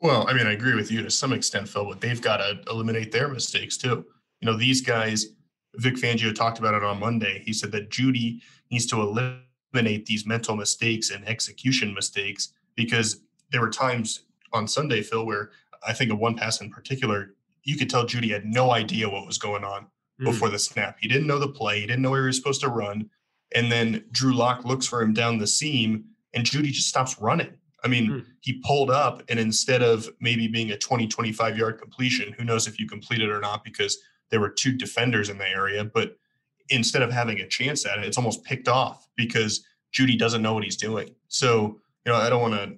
[0.00, 2.58] Well, I mean, I agree with you to some extent, Phil, but they've got to
[2.70, 4.04] eliminate their mistakes too
[4.40, 5.26] you know, these guys,
[5.76, 7.42] Vic Fangio talked about it on Monday.
[7.44, 13.20] He said that Jeudy needs to eliminate these mental mistakes and execution mistakes because
[13.50, 15.50] there were times on Sunday, Phil, where
[15.86, 19.26] I think of one pass in particular, you could tell Jeudy had no idea what
[19.26, 19.86] was going on
[20.20, 20.24] mm.
[20.24, 20.96] before the snap.
[21.00, 23.10] He didn't know the play, he didn't know where he was supposed to run.
[23.54, 27.54] And then Drew Lock looks for him down the seam, and Jeudy just stops running.
[27.84, 28.18] I mean, Hmm.
[28.40, 32.66] he pulled up and instead of maybe being a 20, 25 yard completion, who knows
[32.66, 33.98] if you complete it or not because
[34.30, 36.16] there were two defenders in the area, but
[36.68, 40.54] instead of having a chance at it, it's almost picked off because Jeudy doesn't know
[40.54, 41.14] what he's doing.
[41.28, 42.76] So, you know, I don't want to,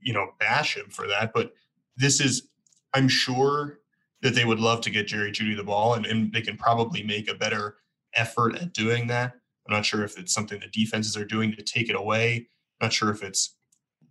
[0.00, 1.52] you know, bash him for that, but
[1.96, 2.48] this is,
[2.92, 3.80] I'm sure
[4.22, 7.02] that they would love to get Jerry Jeudy the ball and, and they can probably
[7.02, 7.76] make a better
[8.14, 9.34] effort at doing that.
[9.66, 12.48] I'm not sure if it's something the defenses are doing to take it away.
[12.80, 13.56] not sure if it's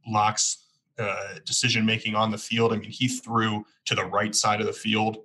[0.08, 0.66] Lock's
[1.00, 2.74] uh, decision making on the field.
[2.74, 5.18] I mean, he threw to the right side of the field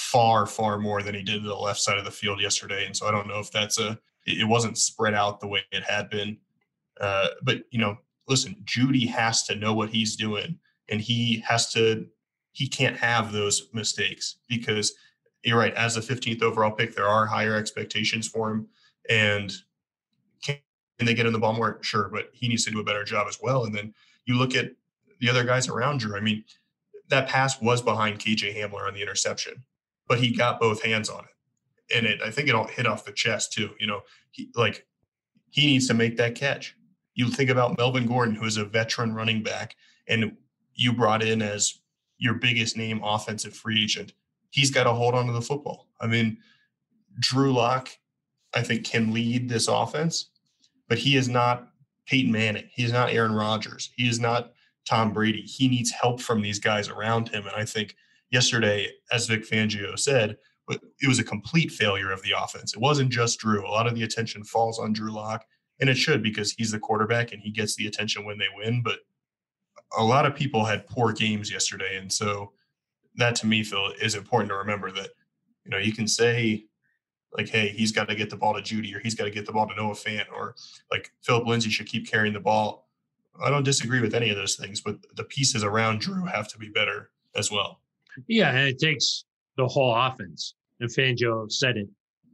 [0.00, 2.86] far, far more than he did to the left side of the field yesterday.
[2.86, 5.82] And so I don't know if that's a, it wasn't spread out the way it
[5.82, 6.38] had been.
[7.00, 10.58] Uh, but, you know, listen, Jeudy has to know what he's doing
[10.88, 12.06] and he has to,
[12.52, 14.94] he can't have those mistakes because
[15.44, 15.74] you're right.
[15.74, 18.68] As a 15th overall pick, there are higher expectations for him.
[19.08, 19.52] And
[20.42, 20.58] can
[20.98, 21.78] they get in the ball more?
[21.82, 22.08] Sure.
[22.08, 23.64] But he needs to do a better job as well.
[23.64, 24.72] And then you look at
[25.20, 26.16] the other guys around Drew.
[26.16, 26.44] I mean,
[27.08, 29.62] that pass was behind KJ Hamler on the interception,
[30.10, 31.96] but he got both hands on it.
[31.96, 33.70] And it, I think it all hit off the chest too.
[33.78, 34.00] You know,
[34.32, 34.84] he, like
[35.50, 36.74] he needs to make that catch.
[37.14, 39.76] You think about Melvin Gordon, who is a veteran running back,
[40.08, 40.36] and
[40.74, 41.78] you brought in as
[42.18, 44.12] your biggest name offensive free agent.
[44.50, 45.86] He's got to hold on to the football.
[46.00, 46.38] I mean,
[47.20, 47.90] Drew Lock,
[48.52, 50.30] I think, can lead this offense,
[50.88, 51.68] but he is not
[52.06, 52.68] Peyton Manning.
[52.74, 53.90] He is not Aaron Rodgers.
[53.94, 54.54] He is not
[54.88, 55.42] Tom Brady.
[55.42, 57.46] He needs help from these guys around him.
[57.46, 57.94] And I think
[58.30, 60.36] yesterday, as Vic Fangio said,
[60.68, 62.74] it was a complete failure of the offense.
[62.74, 63.66] It wasn't just Drew.
[63.66, 65.44] A lot of the attention falls on Drew Lock,
[65.80, 68.82] and it should because he's the quarterback and he gets the attention when they win.
[68.82, 69.00] But
[69.98, 71.96] a lot of people had poor games yesterday.
[71.96, 72.52] And so
[73.16, 75.10] that to me, Phil, is important to remember that,
[75.64, 76.66] you know, you can say
[77.32, 79.46] like, hey, he's got to get the ball to Jeudy or he's got to get
[79.46, 80.54] the ball to Noah Fant or
[80.90, 82.88] like Philip Lindsay should keep carrying the ball.
[83.42, 86.58] I don't disagree with any of those things, but the pieces around Drew have to
[86.58, 87.79] be better as well.
[88.28, 89.24] Yeah, and it takes
[89.56, 90.54] the whole offense.
[90.80, 91.88] And Fangio said it.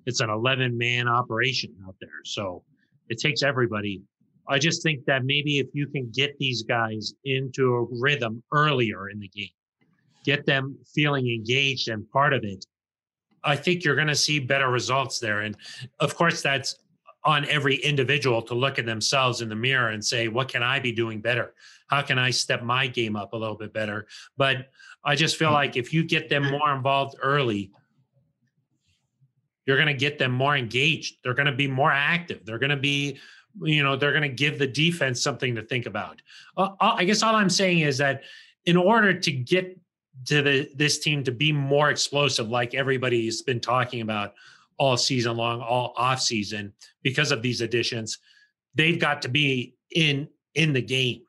[0.07, 2.11] It's an 11 man operation out there.
[2.25, 2.63] So
[3.09, 4.03] it takes everybody.
[4.49, 9.11] I just think that maybe if you can get these guys into a rhythm earlier
[9.11, 9.49] in the game,
[10.25, 12.65] get them feeling engaged and part of it,
[13.43, 15.41] I think you're going to see better results there.
[15.41, 15.57] And
[16.01, 16.77] of course, that's
[17.25, 20.79] on every individual to look at themselves in the mirror and say, what can I
[20.79, 21.55] be doing better?
[21.87, 24.07] How can I step my game up a little bit better?
[24.37, 24.71] But
[25.05, 27.71] I just feel like if you get them more involved early,
[29.67, 31.19] you're going to get them more engaged.
[31.23, 32.45] They're going to be more active.
[32.45, 33.19] They're going to be,
[33.63, 36.23] you know, they're going to give the defense something to think about.
[36.57, 38.23] Uh, I guess all I'm saying is that
[38.65, 39.79] in order to get
[40.27, 44.35] to the this team to be more explosive, like everybody's been talking about
[44.79, 46.73] all season long, all off season,
[47.03, 48.19] because of these additions,
[48.75, 51.23] they've got to be in in the game.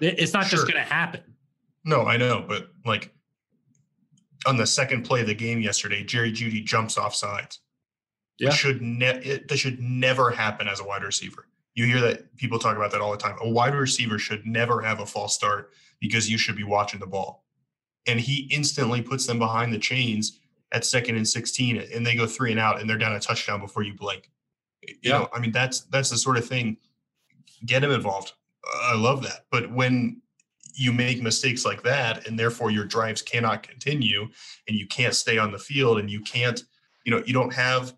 [0.00, 0.58] It's not Sure.
[0.58, 1.20] just going to happen.
[1.84, 3.12] No, I know, but like
[4.46, 7.60] on the second play of the game yesterday, Jerry Jeudy jumps off sides.
[8.38, 8.48] Yeah.
[8.48, 11.46] It should ne- it, that should never happen as a wide receiver.
[11.74, 13.36] You hear that people talk about that all the time.
[13.40, 17.06] A wide receiver should never have a false start because you should be watching the
[17.06, 17.44] ball.
[18.06, 20.40] And he instantly puts them behind the chains
[20.72, 23.60] at second and 16 and they go three and out and they're down a touchdown
[23.60, 24.30] before you blink.
[24.82, 25.18] You Yeah.
[25.18, 26.78] know, I mean that's that's the sort of thing
[27.64, 28.32] get him involved.
[28.64, 29.46] I love that.
[29.50, 30.22] But when
[30.74, 34.28] you make mistakes like that and therefore your drives cannot continue
[34.68, 36.62] and you can't stay on the field and you can't
[37.04, 37.94] you know you don't have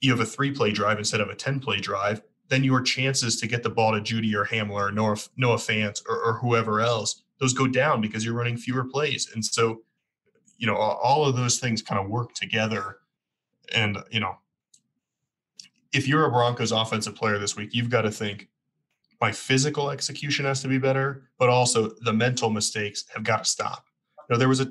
[0.00, 3.38] you have a three play drive instead of a 10 play drive then your chances
[3.40, 6.80] to get the ball to Jeudy or hamler or noah, noah fant or, or whoever
[6.80, 9.82] else those go down because you're running fewer plays and so
[10.58, 12.98] you know all, all of those things kind of work together
[13.74, 14.36] and you know
[15.92, 18.48] if you're a broncos offensive player this week you've got to think
[19.20, 23.50] my physical execution has to be better, but also the mental mistakes have got to
[23.50, 23.84] stop.
[24.28, 24.70] You know, there was a,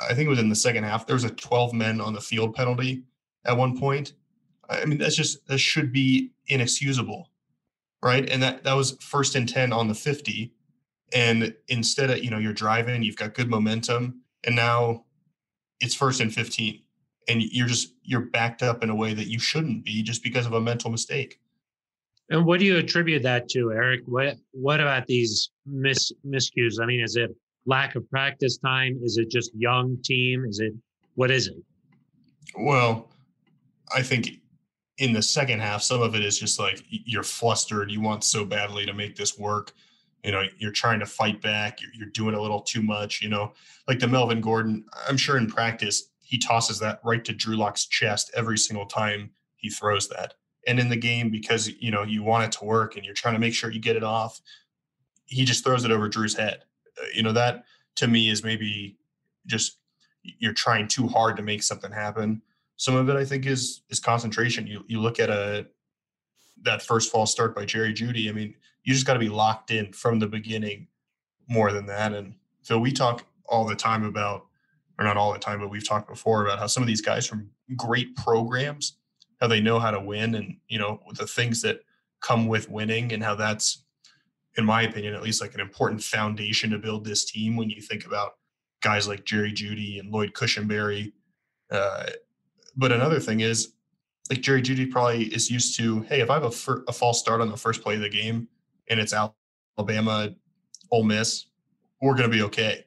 [0.00, 2.20] I think it was in the second half, there was a 12 men on the
[2.20, 3.04] field penalty
[3.44, 4.14] at one point.
[4.70, 7.30] I mean, that's just, that should be inexcusable,
[8.02, 8.28] right?
[8.30, 10.54] And that, that was first and 10 on the 50.
[11.12, 15.04] And instead of, you know, you're driving, you've got good momentum, and now
[15.80, 16.80] it's first and 15.
[17.28, 20.46] And you're just, you're backed up in a way that you shouldn't be just because
[20.46, 21.40] of a mental mistake.
[22.30, 24.00] And what do you attribute that to, Aric?
[24.06, 26.80] What what about these mis miscues?
[26.80, 27.30] I mean, is it
[27.66, 28.98] lack of practice time?
[29.02, 30.44] Is it just young team?
[30.48, 30.72] Is it
[31.14, 31.56] what is it?
[32.58, 33.10] Well,
[33.94, 34.40] I think
[34.98, 37.90] in the second half, some of it is just like you're flustered.
[37.90, 39.72] You want so badly to make this work.
[40.22, 41.82] You know, you're trying to fight back.
[41.82, 43.20] You're, you're doing a little too much.
[43.20, 43.52] You know,
[43.86, 44.84] like the Melvin Gordon.
[45.06, 49.30] I'm sure in practice he tosses that right to Drew Lock's chest every single time
[49.56, 50.34] he throws that.
[50.66, 53.34] And in the game, because you know you want it to work and you're trying
[53.34, 54.40] to make sure you get it off,
[55.26, 56.64] he just throws it over Drew's head.
[57.00, 57.64] Uh, you know that
[57.96, 58.96] to me is maybe
[59.46, 59.78] just
[60.22, 62.40] you're trying too hard to make something happen.
[62.76, 64.66] Some of it I think is is concentration.
[64.66, 65.66] You you look at a
[66.62, 68.28] that first false start by Jerry Jeudy.
[68.28, 70.88] I mean, you just got to be locked in from the beginning
[71.48, 72.12] more than that.
[72.12, 74.46] And Phil, we talk all the time about,
[74.98, 77.26] or not all the time, but we've talked before about how some of these guys
[77.26, 78.96] from great programs,
[79.44, 81.80] how they know how to win and, you know, the things that
[82.22, 83.84] come with winning and how that's,
[84.56, 87.82] in my opinion, at least like an important foundation to build this team when you
[87.82, 88.38] think about
[88.82, 91.12] guys like Jerry Jeudy and Lloyd Cushenberry.
[91.70, 92.06] Uh,
[92.74, 93.74] but another thing is,
[94.30, 97.20] like Jerry Jeudy probably is used to, hey, if I have a, fir- a false
[97.20, 98.48] start on the first play of the game
[98.88, 100.30] and it's Alabama,
[100.90, 101.48] Ole Miss,
[102.00, 102.86] we're going to be okay.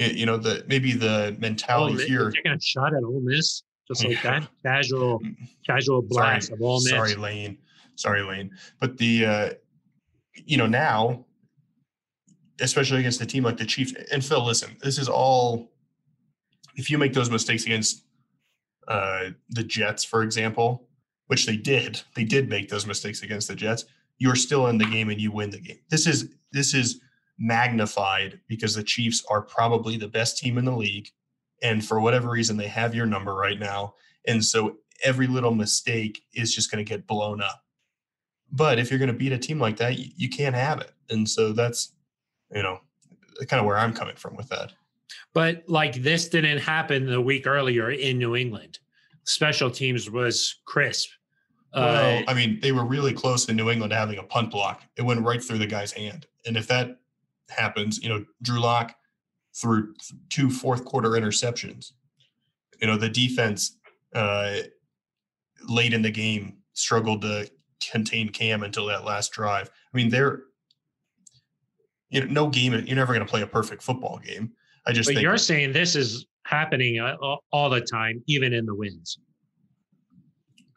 [0.00, 2.30] It, you know, the maybe the mentality Miss- here.
[2.30, 4.40] taking a shot at Ole Miss, just like Yeah.
[4.40, 5.20] that casual,
[5.66, 6.90] casual blast sorry, of Ole Miss.
[6.90, 7.58] sorry, Lane.
[7.96, 8.50] Sorry, Lane.
[8.80, 9.50] But the, uh,
[10.34, 11.24] you know, now,
[12.60, 15.72] especially against a team like the Chiefs, and Phil, listen, this is all.
[16.76, 18.04] If you make those mistakes against
[18.86, 20.86] uh, the Jets, for example,
[21.26, 23.84] which they did, they did make those mistakes against the Jets.
[24.18, 25.78] You're still in the game and you win the game.
[25.90, 27.00] This is this is
[27.38, 31.08] magnified because the Chiefs are probably the best team in the league,
[31.62, 33.94] and for whatever reason, they have your number right now,
[34.26, 37.62] and so every little mistake is just going to get blown up.
[38.50, 40.92] But if you're going to beat a team like that, you, you can't have it,
[41.10, 41.92] and so that's
[42.54, 42.80] you know
[43.46, 44.72] kind of where I'm coming from with that.
[45.32, 48.78] But like this didn't happen the week earlier in New England.
[49.24, 51.10] Special teams was crisp.
[51.74, 54.82] Well, Uh, I mean, they were really close in New England having a punt block.
[54.96, 56.26] It went right through the guy's hand.
[56.46, 56.98] And if that
[57.50, 58.94] happens, you know, Drew Lock
[59.60, 59.94] threw
[60.28, 61.92] two fourth quarter interceptions.
[62.80, 63.76] You know, the defense
[64.14, 64.58] uh,
[65.68, 67.50] late in the game struggled to
[67.90, 69.70] contain Cam until that last drive.
[69.92, 70.42] I mean, they're
[72.10, 72.72] you know, no game.
[72.72, 74.52] You're never going to play a perfect football game.
[74.86, 78.52] I just but think you're saying this is happening uh, all all the time, even
[78.52, 79.18] in the wins.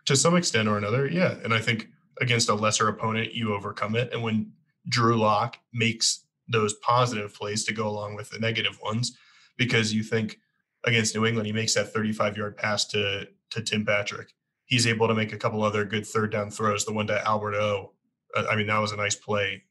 [0.06, 1.36] to some extent or another, yeah.
[1.44, 1.88] And I think
[2.20, 4.12] against a lesser opponent, you overcome it.
[4.14, 4.52] And when
[4.90, 9.18] Drew Lock makes those positive plays to go along with the negative ones,
[9.58, 10.40] because you think
[10.86, 14.34] against New England, he makes that 35 yard pass to to Tim Patrick.
[14.66, 16.86] He's able to make a couple other good third down throws.
[16.86, 17.92] The one to Albert O.
[18.36, 19.64] Uh, I mean, that was a nice play.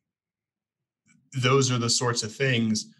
[1.43, 2.93] Those are the sorts of things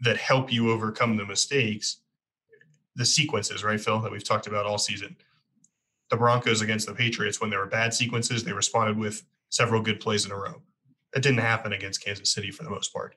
[0.00, 1.98] that help you overcome the mistakes,
[2.94, 5.16] the sequences, right, Phil, that we've talked about all season
[6.10, 10.00] the Broncos against the Patriots when there were bad sequences, they responded with several good
[10.00, 10.62] plays in a row.
[11.14, 13.14] That didn't happen against Kansas City for the most part.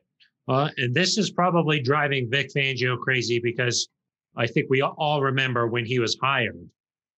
[0.47, 3.89] Well, and this is probably driving Vic Fangio crazy because
[4.35, 6.57] I think we all remember when he was hired,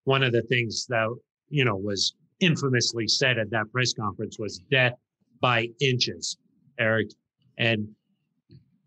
[0.04, 1.08] one of the things that,
[1.50, 4.94] you know, was infamously said at that press conference was death
[5.40, 6.38] by inches,
[6.80, 7.12] Aric.
[7.58, 7.88] And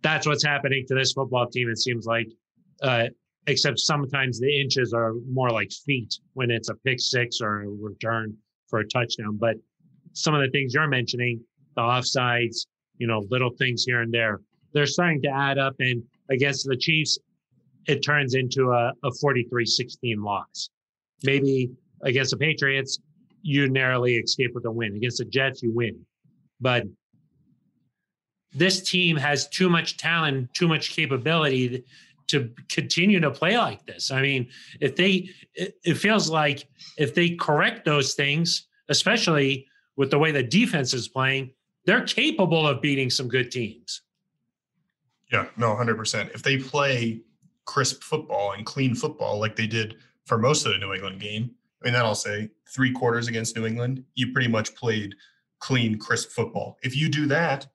[0.02, 2.28] that's what's happening to this football team, it seems like.
[2.82, 3.06] Uh,
[3.46, 7.68] except sometimes the inches are more like feet when it's a pick six or a
[7.68, 8.36] return
[8.68, 9.36] for a touchdown.
[9.36, 9.56] But
[10.12, 11.40] some of the things you're mentioning,
[11.76, 12.66] the offsides,
[12.98, 14.40] you know, little things here and there,
[14.72, 15.74] they're starting to add up.
[15.78, 17.18] And against the Chiefs,
[17.86, 20.70] it turns into a, a 43 16 loss.
[21.22, 21.70] Maybe
[22.02, 22.98] against the Patriots,
[23.42, 24.96] you narrowly escape with a win.
[24.96, 26.04] Against the Jets, you win.
[26.60, 26.84] But
[28.52, 31.84] this team has too much talent, too much capability
[32.28, 34.10] to continue to play like this.
[34.10, 34.48] I mean,
[34.80, 40.42] if they, it feels like if they correct those things, especially with the way the
[40.42, 41.52] defense is playing,
[41.86, 44.02] they're capable of beating some good teams.
[45.32, 46.34] Yeah, no, 100%.
[46.34, 47.22] If they play
[47.64, 51.50] crisp football and clean football like they did for most of the New England game,
[51.82, 55.14] I mean, that I'll say three quarters against New England, you pretty much played
[55.58, 56.76] clean, crisp football.
[56.82, 57.66] If you do that,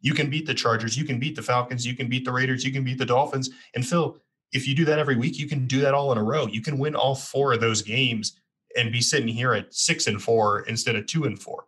[0.00, 2.64] you can beat the Chargers, you can beat the Falcons, you can beat the Raiders,
[2.64, 3.50] you can beat the Dolphins.
[3.74, 4.18] And Phil,
[4.52, 6.46] if you do that every week, you can do that all in a row.
[6.46, 8.38] You can win all four of those games
[8.76, 11.64] and be sitting here at six and four instead of two and four.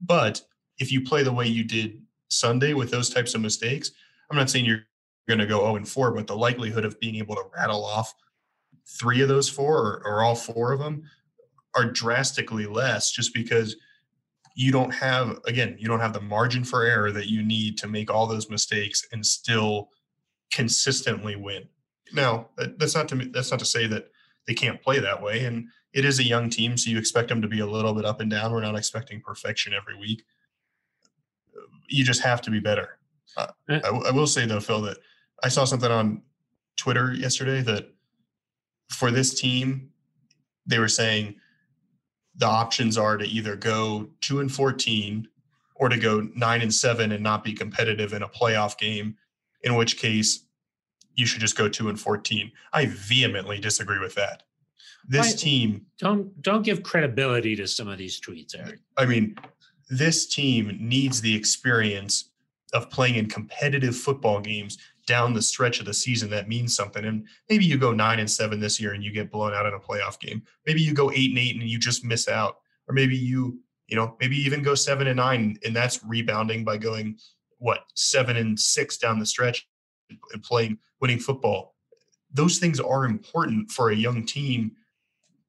[0.00, 0.42] But
[0.78, 3.90] if you play the way you did Sunday with those types of mistakes,
[4.30, 4.86] I'm not saying you're
[5.28, 8.14] going to go 0 and 4, but the likelihood of being able to rattle off
[8.86, 11.02] three of those four or, or all four of them
[11.74, 13.76] are drastically less just because
[14.56, 17.88] you don't have again you don't have the margin for error that you need to
[17.88, 19.88] make all those mistakes and still
[20.52, 21.64] consistently win.
[22.12, 24.10] Now that's not to that's not to say that
[24.46, 27.40] they can't play that way and it is a young team so you expect them
[27.40, 28.52] to be a little bit up and down.
[28.52, 30.24] We're not expecting perfection every week
[31.88, 32.98] you just have to be better
[33.36, 34.98] uh, I, I will say though phil that
[35.42, 36.22] i saw something on
[36.76, 37.92] twitter yesterday that
[38.90, 39.90] for this team
[40.66, 41.36] they were saying
[42.36, 45.28] the options are to either go 2 and 14
[45.76, 49.16] or to go nine and seven and not be competitive in a playoff game,
[49.62, 50.46] in which case
[51.14, 52.50] you should just go two and 14.
[52.72, 54.42] I vehemently disagree with that.
[55.06, 58.78] This I- team, Don't don't give credibility to some of these tweets, Aric.
[58.96, 59.36] I mean,
[59.88, 62.30] this team needs the experience
[62.72, 67.04] of playing in competitive football games down the stretch of the season that means something.
[67.04, 69.74] And maybe you go nine and seven this year and you get blown out in
[69.74, 70.42] a playoff game.
[70.66, 72.58] Maybe you go eight and eight and you just miss out.
[72.88, 76.78] Or maybe you, you know, maybe even go seven and nine and that's rebounding by
[76.78, 77.18] going
[77.58, 79.66] what seven and six down the stretch
[80.10, 81.74] and playing winning football.
[82.32, 84.72] Those things are important for a young team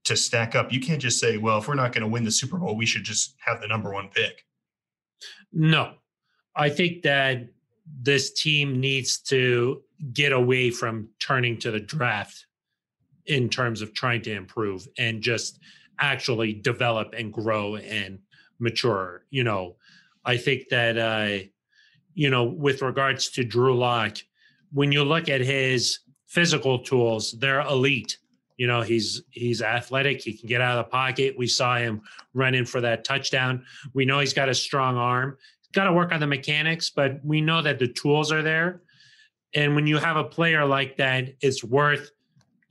[0.05, 0.71] to stack up.
[0.71, 2.85] You can't just say, well, if we're not going to win the Super Bowl, we
[2.85, 4.45] should just have the number one pick.
[5.51, 5.93] No,
[6.55, 7.47] I think that
[8.01, 9.81] this team needs to
[10.13, 12.45] get away from turning to the draft
[13.25, 15.59] in terms of trying to improve and just
[15.99, 18.19] actually develop and grow and
[18.59, 19.25] mature.
[19.29, 19.77] You know,
[20.23, 21.45] I think that, uh,
[22.13, 24.17] you know, with regards to Drew Lock,
[24.71, 28.17] when you look at his physical tools, they're elite.
[28.57, 30.21] You know, he's he's athletic.
[30.21, 31.35] He can get out of the pocket.
[31.37, 32.01] We saw him
[32.33, 33.65] running for that touchdown.
[33.93, 35.37] We know he's got a strong arm
[35.75, 38.81] got to work on the mechanics, but we know that the tools are there.
[39.53, 42.11] And when you have a player like that, it's worth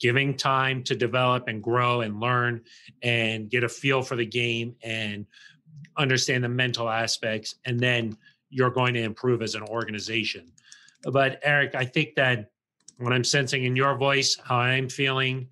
[0.01, 2.63] giving time to develop and grow and learn
[3.03, 5.27] and get a feel for the game and
[5.97, 7.55] understand the mental aspects.
[7.65, 8.17] And then
[8.51, 10.51] you're going to improve as an organization.
[11.05, 12.51] But Aric, I think that
[12.99, 15.49] what I'm sensing in your voice, how I'm feeling,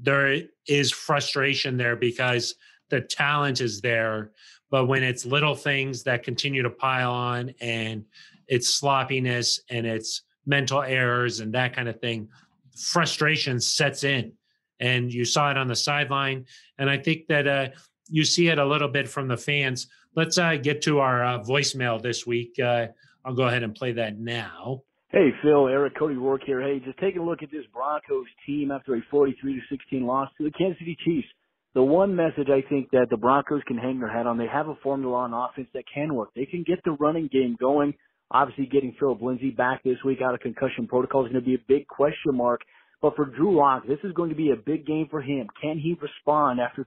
[0.00, 2.54] there is frustration there because
[2.90, 4.32] the talent is there
[4.72, 8.06] but when it's little things that continue to pile on and
[8.48, 12.26] it's sloppiness and it's mental errors and that kind of thing,
[12.74, 14.32] frustration sets in.
[14.80, 16.46] And you saw it on the sideline.
[16.78, 17.68] And I think that uh,
[18.08, 19.88] you see it a little bit from the fans.
[20.16, 22.58] Let's uh, get to our uh, voicemail this week.
[22.58, 22.88] Uh,
[23.26, 24.84] I'll go ahead and play that now.
[25.12, 26.62] Hey, Phil, Aric, Cody Rourke here.
[26.62, 30.28] Hey, just taking a look at this Broncos team after a 43 to 16 loss
[30.38, 31.28] to the Kansas City Chiefs
[31.74, 34.68] the one message I think that the Broncos can hang their hat on, they have
[34.68, 36.30] a formula on offense that can work.
[36.36, 37.94] They can get the running game going.
[38.30, 41.54] Obviously, getting Phillip Lindsay back this week out of concussion protocol is going to be
[41.54, 42.60] a big question mark.
[43.00, 45.48] But for Drew Lock, this is going to be a big game for him.
[45.60, 46.86] Can he respond after?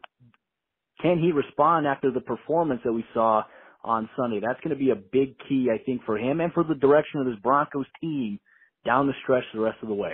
[1.02, 3.44] Can he respond after the performance that we saw
[3.86, 4.40] on Sunday?
[4.42, 7.22] That's going to be a big key, I think, for him and for the direction
[7.22, 8.40] of this Broncos team
[8.86, 10.14] down the stretch the rest of the way.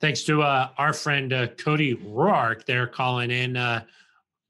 [0.00, 3.56] Thanks to uh, our friend uh, Cody Rourke, they're calling in.
[3.56, 3.84] Uh,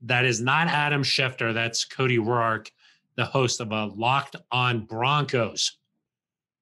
[0.02, 1.52] that is not Adam Schefter.
[1.52, 2.70] That's Cody Rourke,
[3.16, 5.78] the host of a Locked On Broncos.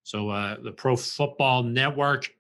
[0.03, 2.31] So uh, the Pro Football Network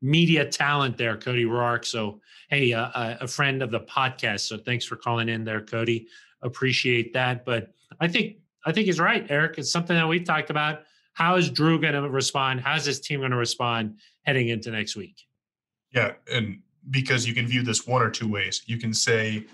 [0.00, 1.84] media talent there, Cody Rourke.
[1.84, 4.40] So hey, uh, uh, a friend of the podcast.
[4.40, 6.06] So thanks for calling in there, Cody.
[6.42, 7.44] Appreciate that.
[7.44, 9.58] But I think I think he's right, Aric.
[9.58, 10.82] It's something that we've talked about.
[11.12, 12.60] How is Drew going to respond?
[12.60, 15.16] How's his team going to respond heading into next week?
[15.92, 18.62] Yeah, and because you can view this one or two ways.
[18.66, 19.46] You can say,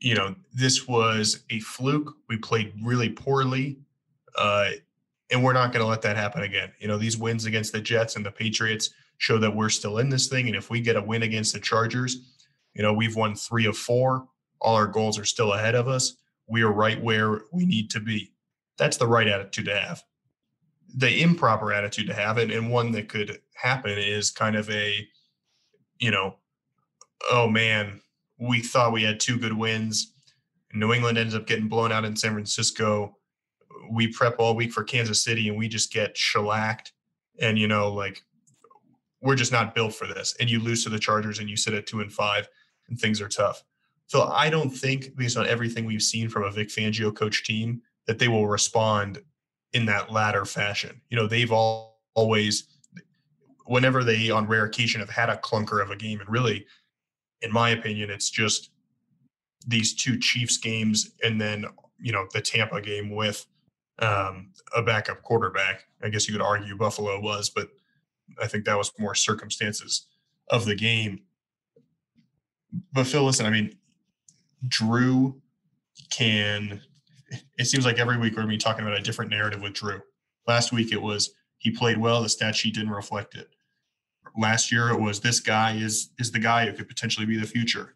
[0.00, 2.14] you know, this was a fluke.
[2.28, 3.78] We played really poorly,
[4.36, 4.70] uh,
[5.30, 6.72] and we're not going to let that happen again.
[6.78, 10.08] You know, these wins against the Jets and the Patriots show that we're still in
[10.08, 10.46] this thing.
[10.46, 12.18] And if we get a win against the Chargers,
[12.74, 14.26] you know, we've won three of four.
[14.60, 16.16] All our goals are still ahead of us.
[16.48, 18.32] We are right where we need to be.
[18.78, 20.02] That's the right attitude to have.
[20.94, 25.06] The improper attitude to have, and, and one that could happen, is kind of a
[25.98, 26.36] you know,
[27.30, 28.00] oh man,
[28.38, 30.12] we thought we had two good wins.
[30.72, 33.16] New England ends up getting blown out in San Francisco.
[33.90, 36.92] We prep all week for Kansas City and we just get shellacked.
[37.38, 38.22] And, you know, like
[39.20, 40.34] we're just not built for this.
[40.38, 42.48] And you lose to the Chargers and you sit at two and five
[42.88, 43.62] and things are tough.
[44.06, 47.82] So I don't think, based on everything we've seen from a Vic Fangio coach team,
[48.06, 49.20] that they will respond
[49.72, 51.00] in that latter fashion.
[51.10, 52.68] You know, they've all always
[53.66, 56.66] whenever they, on rare occasion, have had a clunker of a game, and really,
[57.42, 58.70] in my opinion, it's just
[59.66, 61.66] these two Chiefs games, and then
[61.98, 63.44] you know the Tampa game with
[63.98, 65.84] um, a backup quarterback.
[66.02, 67.68] I guess you could argue Buffalo was, but
[68.40, 70.06] I think that was more circumstances
[70.48, 71.20] of the game.
[72.92, 73.76] But Phil, listen, I mean,
[74.66, 75.40] Drew
[76.10, 76.80] can.
[77.58, 79.74] It seems like every week we're going to be talking about a different narrative with
[79.74, 80.00] Drew.
[80.46, 82.22] Last week it was he played well.
[82.22, 83.48] The stat sheet didn't reflect it
[84.36, 87.46] last year it was this guy is is the guy who could potentially be the
[87.46, 87.94] future.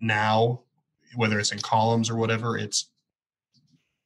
[0.00, 0.62] Now,
[1.14, 2.90] whether it's in columns or whatever, it's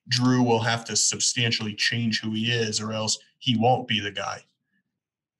[0.09, 4.11] Drew will have to substantially change who he is, or else he won't be the
[4.11, 4.43] guy.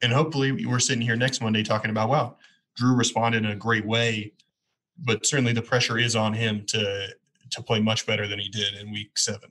[0.03, 2.37] And hopefully, we're sitting here next Monday talking about, wow,
[2.77, 4.33] Drew responded in a great way,
[4.99, 7.09] but certainly the pressure is on him to
[7.51, 9.51] to play much better than he did in Week Seven.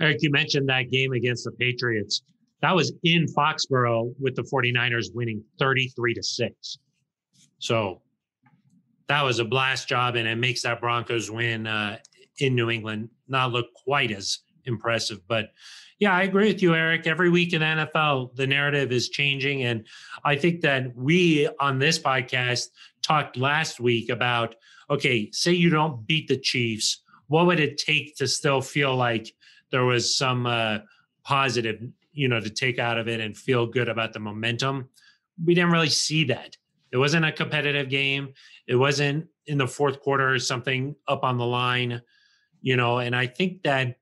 [0.00, 2.22] Aric, you mentioned that game against the Patriots.
[2.60, 6.78] That was in Foxborough with the 49ers winning 33 to 6.
[7.58, 8.02] So
[9.08, 11.98] that was a blast job, and it makes that Broncos win uh,
[12.38, 15.20] in New England not look quite as impressive.
[15.28, 15.50] But
[15.98, 17.06] yeah, I agree with you, Aric.
[17.06, 19.62] Every week in NFL, the narrative is changing.
[19.62, 19.86] And
[20.24, 22.68] I think that we on this podcast
[23.04, 24.56] talked last week about
[24.90, 29.32] okay, say you don't beat the Chiefs, what would it take to still feel like
[29.70, 30.78] there was some uh,
[31.22, 31.82] positive,
[32.12, 34.88] you know, to take out of it and feel good about the momentum?
[35.42, 36.56] We didn't really see that.
[36.92, 38.34] It wasn't a competitive game.
[38.68, 42.00] It wasn't in the fourth quarter or something up on the line,
[42.60, 43.96] you know, and I think that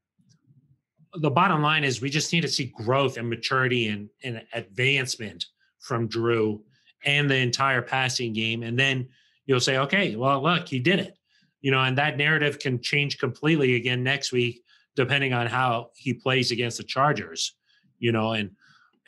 [1.14, 5.46] the bottom line is we just need to see growth and maturity and, and advancement
[5.78, 6.62] from Drew
[7.05, 8.62] and the entire passing game.
[8.62, 9.09] And then
[9.46, 11.16] you'll say, okay, well, look, he did it.
[11.61, 14.62] You know, and that narrative can change completely again next week,
[14.96, 17.55] depending on how he plays against the Chargers.
[17.98, 18.50] You know, and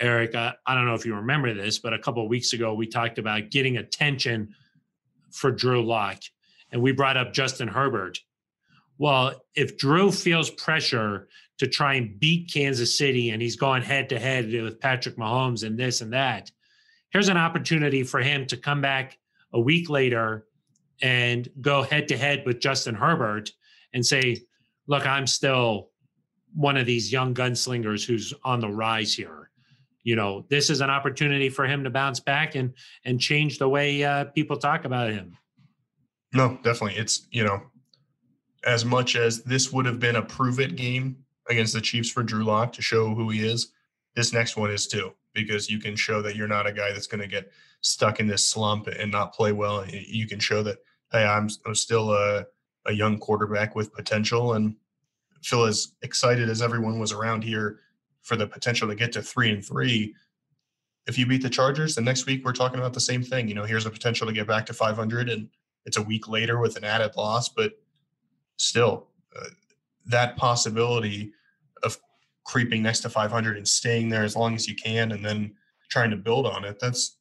[0.00, 2.74] Aric, I, I don't know if you remember this, but a couple of weeks ago
[2.74, 4.54] we talked about getting attention
[5.32, 6.18] for Drew Lock,
[6.70, 8.18] and we brought up Justin Herbert.
[8.98, 11.28] Well, if Drew feels pressure
[11.58, 15.64] to try and beat Kansas City and he's going head to head with Patrick Mahomes
[15.64, 16.50] and this and that,
[17.14, 19.16] here's an opportunity for him to come back
[19.52, 20.46] a week later
[21.00, 23.52] and go head to head with Justin Herbert
[23.94, 24.42] and say,
[24.88, 25.90] look, I'm still
[26.54, 29.50] one of these young gunslingers who's on the rise here.
[30.02, 33.68] You know, this is an opportunity for him to bounce back and and change the
[33.68, 35.36] way uh, people talk about him.
[36.34, 36.98] No, definitely.
[36.98, 37.62] It's you know,
[38.66, 41.16] as much as this would have been a prove it game
[41.48, 43.68] against the Chiefs for Drew Lock to show who he is,
[44.14, 47.06] this next one is too because you can show that you're not a guy that's
[47.06, 49.84] going to get stuck in this slump and not play well.
[49.86, 50.78] You can show that,
[51.12, 52.46] hey, I'm, I'm still a,
[52.86, 54.76] a young quarterback with potential and
[55.42, 57.80] feel as excited as everyone was around here
[58.22, 60.14] for the potential to get to three and three.
[61.06, 63.48] If you beat the Chargers, the next week we're talking about the same thing.
[63.48, 65.48] You know, here's a potential to get back to 500, and
[65.84, 67.72] it's a week later with an added loss, but
[68.56, 69.08] still,
[69.38, 69.48] uh,
[70.06, 71.32] that possibility
[72.44, 75.54] creeping next to 500 and staying there as long as you can, and then
[75.90, 76.78] trying to build on it.
[76.80, 77.16] That's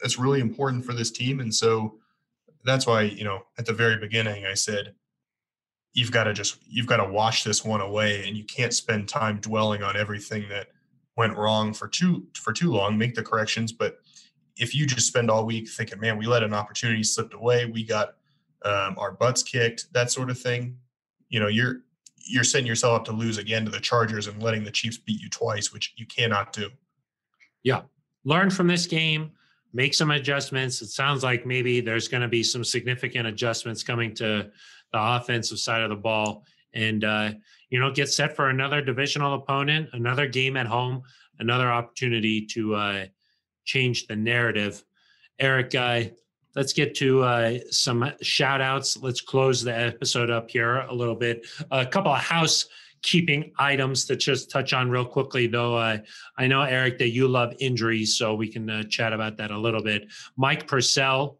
[0.00, 1.40] that's really important for this team.
[1.40, 1.98] And so
[2.64, 4.94] that's why, you know, at the very beginning, I said,
[5.92, 9.08] you've got to just, you've got to wash this one away and you can't spend
[9.08, 10.68] time dwelling on everything that
[11.16, 13.72] went wrong for too, for too long, make the corrections.
[13.72, 13.96] But
[14.58, 17.84] if you just spend all week thinking, man, we let an opportunity slip away, we
[17.84, 18.16] got
[18.64, 20.76] um, our butts kicked, that sort of thing,
[21.28, 21.76] you know, you're,
[22.26, 25.20] you're setting yourself up to lose again to the Chargers and letting the Chiefs beat
[25.20, 26.70] you twice, which you cannot do.
[27.62, 27.82] Yeah.
[28.24, 29.32] Learn from this game
[29.76, 30.80] make some adjustments.
[30.80, 34.50] It sounds like maybe there's going to be some significant adjustments coming to
[34.92, 37.32] the offensive side of the ball, and uh,
[37.68, 41.02] you know, get set for another divisional opponent, another game at home,
[41.40, 43.04] another opportunity to uh,
[43.66, 44.82] change the narrative.
[45.40, 46.10] Aric, uh,
[46.56, 48.96] let's get to uh, some shout outs.
[48.96, 51.46] Let's close the episode up here a little bit.
[51.70, 52.66] A couple of house
[53.02, 55.76] keeping items to just touch on real quickly, though.
[55.76, 55.98] Uh,
[56.38, 59.58] I know, Aric, that you love injuries, so we can uh, chat about that a
[59.58, 60.08] little bit.
[60.36, 61.38] Mike Purcell,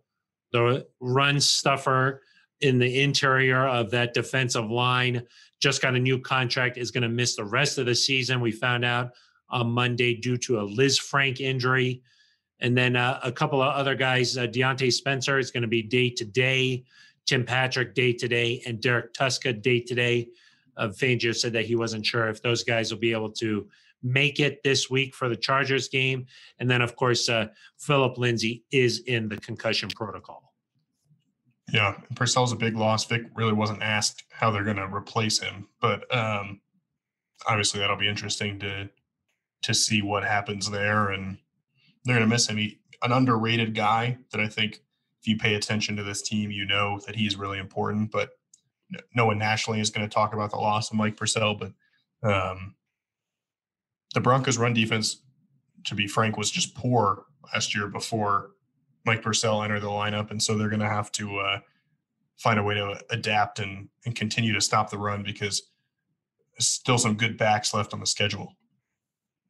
[0.53, 2.23] the run stuffer
[2.61, 5.23] in the interior of that defensive line,
[5.61, 8.41] just got a new contract, is going to miss the rest of the season.
[8.41, 9.13] We found out
[9.49, 12.03] on Monday due to a Lisfranc injury.
[12.61, 15.83] And then uh, a couple of other guys, uh, Diontae Spencer is going to be
[15.83, 16.85] day to day,
[17.27, 20.29] Tim Patrick day to day, and Derek Tuska day to day
[20.77, 23.67] uh, Fangio said that he wasn't sure if those guys will be able to
[24.03, 26.27] make it this week for the Chargers game.
[26.59, 27.49] And then, of course, uh,
[27.79, 30.53] Phillip Lindsay is in the concussion protocol.
[31.73, 33.05] Yeah, Purcell's a big loss.
[33.07, 36.61] Vic really wasn't asked how they're going to replace him, but um,
[37.49, 38.89] obviously that'll be interesting to
[39.63, 41.09] to see what happens there.
[41.09, 41.39] And
[42.07, 42.57] they're going to miss him.
[42.57, 44.81] He, an underrated guy that I think
[45.21, 48.11] if you pay attention to this team, you know that he's really important.
[48.11, 48.31] But
[49.15, 51.73] no one nationally is going to talk about the loss of Mike Purcell, but
[52.23, 52.75] um,
[54.15, 55.23] the Broncos' run defense,
[55.85, 58.51] to be frank, was just poor last year before
[59.05, 61.59] Mike Purcell entered the lineup, and so they're going to have to uh,
[62.37, 65.71] find a way to adapt and and continue to stop the run because
[66.57, 68.55] there's still some good backs left on the schedule.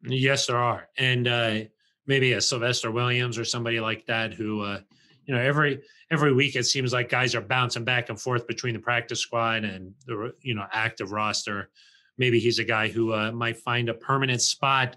[0.03, 1.61] Yes, there are, and uh,
[2.07, 4.63] maybe a Sylvester Williams or somebody like that who.
[4.63, 4.81] Uh,
[5.27, 5.83] you know every
[6.13, 9.65] every week it seems like guys are bouncing back and forth between the practice squad
[9.65, 11.69] and the you know active roster
[12.17, 14.95] maybe he's a guy who uh, might find a permanent spot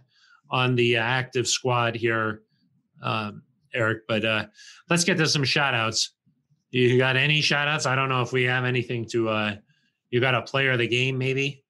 [0.52, 2.44] on the active squad here
[3.02, 3.42] um,
[3.76, 4.46] Aric but uh,
[4.88, 6.12] let's get to some shout outs
[6.70, 9.56] you got any shout outs i don't know if we have anything to uh,
[10.12, 11.64] you got a player of the game maybe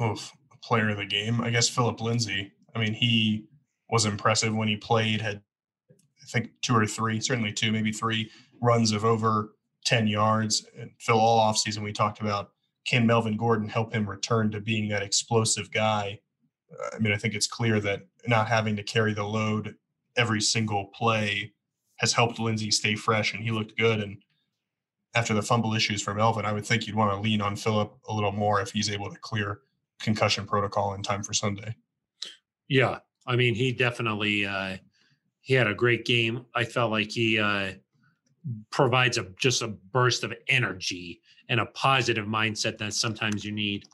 [0.00, 2.52] oof, player of the game, I guess Phillip Lindsay.
[2.74, 3.44] I mean, he
[3.92, 5.20] was impressive when he played.
[5.20, 5.40] Had
[5.90, 8.30] I think two or three, certainly two, maybe three
[8.60, 10.66] runs of over ten yards.
[10.76, 12.50] And Phil, all offseason we talked about
[12.84, 16.18] can Melvin Gordon help him return to being that explosive guy?
[16.92, 19.76] I mean, I think it's clear that not having to carry the load
[20.16, 21.52] every single play
[21.96, 24.00] has helped Lindsay stay fresh, and he looked good.
[24.00, 24.16] And
[25.14, 27.94] after the fumble issues from Melvin, I would think you'd want to lean on Phillip
[28.08, 29.60] a little more if he's able to clear
[30.00, 31.76] concussion protocol in time for Sunday.
[32.68, 34.76] Yeah, I mean, he definitely uh,
[35.40, 36.46] he had a great game.
[36.54, 37.72] I felt like he uh,
[38.70, 43.84] provides a just a burst of energy and a positive mindset that sometimes you need.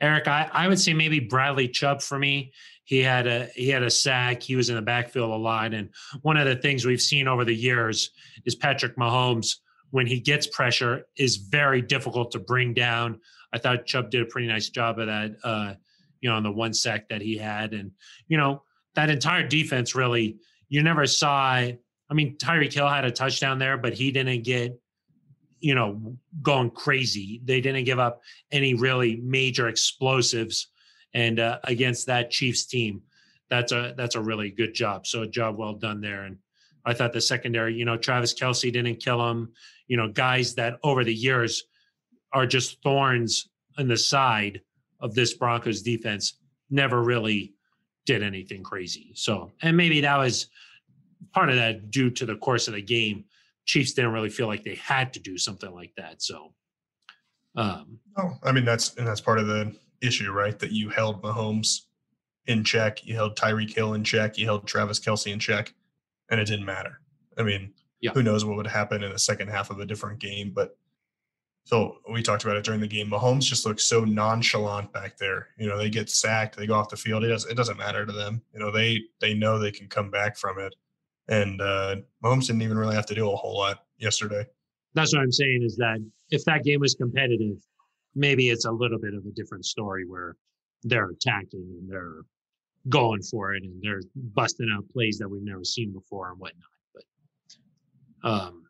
[0.00, 2.52] Aric, I, I would say maybe Bradley Chubb for me.
[2.84, 4.42] He had a he had a sack.
[4.42, 5.90] He was in the backfield a lot, and
[6.22, 8.10] one of the things we've seen over the years
[8.44, 9.56] is Patrick Mahomes
[9.90, 13.20] when he gets pressure is very difficult to bring down.
[13.52, 15.36] I thought Chubb did a pretty nice job of that.
[15.44, 15.74] Uh,
[16.20, 17.92] you know, on the one sack that he had, and
[18.26, 18.62] you know
[18.94, 20.38] that entire defense really.
[20.68, 21.54] You never saw.
[21.54, 21.78] I
[22.14, 24.78] mean, Tyreek Hill had a touchdown there, but he didn't get
[25.62, 27.40] you know, going crazy.
[27.44, 28.20] They didn't give up
[28.50, 30.68] any really major explosives,
[31.14, 33.02] and uh, against that Chiefs team,
[33.48, 35.06] that's a that's a really good job.
[35.06, 36.24] So a job well done there.
[36.24, 36.38] And
[36.84, 39.52] I thought the secondary, you know, Travis Kelce didn't kill him.
[39.86, 41.64] You know, guys that over the years
[42.32, 44.62] are just thorns in the side
[45.00, 46.38] of this Broncos defense
[46.70, 47.54] never really
[48.04, 49.12] did anything crazy.
[49.14, 50.48] So, and maybe that was
[51.32, 53.24] part of that due to the course of the game
[53.64, 56.22] Chiefs didn't really feel like they had to do something like that.
[56.22, 56.52] So,
[57.54, 60.58] um, oh, I mean that's and that's part of the issue, right?
[60.58, 61.82] That you held Mahomes
[62.46, 65.72] in check, you held Tyreek Hill in check, you held Travis Kelce in check,
[66.30, 67.00] and it didn't matter.
[67.38, 68.10] I mean, yeah.
[68.12, 70.50] who knows what would happen in the second half of a different game?
[70.52, 70.76] But
[71.64, 73.10] so we talked about it during the game.
[73.10, 75.48] Mahomes just looks so nonchalant back there.
[75.56, 77.24] You know, they get sacked, they go off the field.
[77.24, 78.42] It doesn't it doesn't matter to them.
[78.52, 80.74] You know, they they know they can come back from it.
[81.28, 84.44] And uh, Mahomes didn't even really have to do a whole lot yesterday.
[84.94, 85.98] That's what I'm saying is that
[86.30, 87.56] if that game was competitive,
[88.14, 90.36] maybe it's a little bit of a different story where
[90.82, 92.22] they're attacking and they're
[92.88, 94.02] going for it and they're
[94.34, 96.64] busting out plays that we've never seen before and whatnot.
[96.92, 98.61] But um,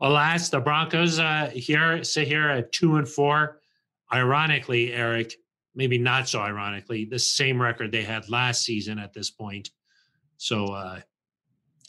[0.00, 3.60] alas, the Broncos uh, here sit here at two and four.
[4.12, 5.32] Ironically, Aric,
[5.74, 9.70] maybe not so ironically, the same record they had last season at this point.
[10.36, 11.00] So uh,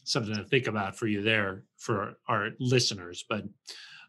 [0.04, 3.26] something to think about for you there for our listeners.
[3.30, 3.44] But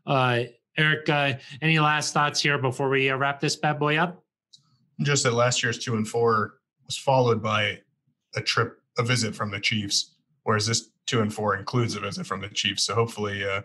[0.07, 0.45] uh,
[0.79, 4.23] Aric, uh, any last thoughts here before we uh, wrap this bad boy up?
[5.03, 6.55] Just that last year's two and four
[6.87, 7.79] was followed by
[8.35, 12.27] a trip, a visit from the Chiefs, whereas this two and four includes a visit
[12.27, 12.85] from the Chiefs.
[12.85, 13.63] So hopefully, uh,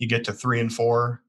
[0.00, 1.22] you get to three and four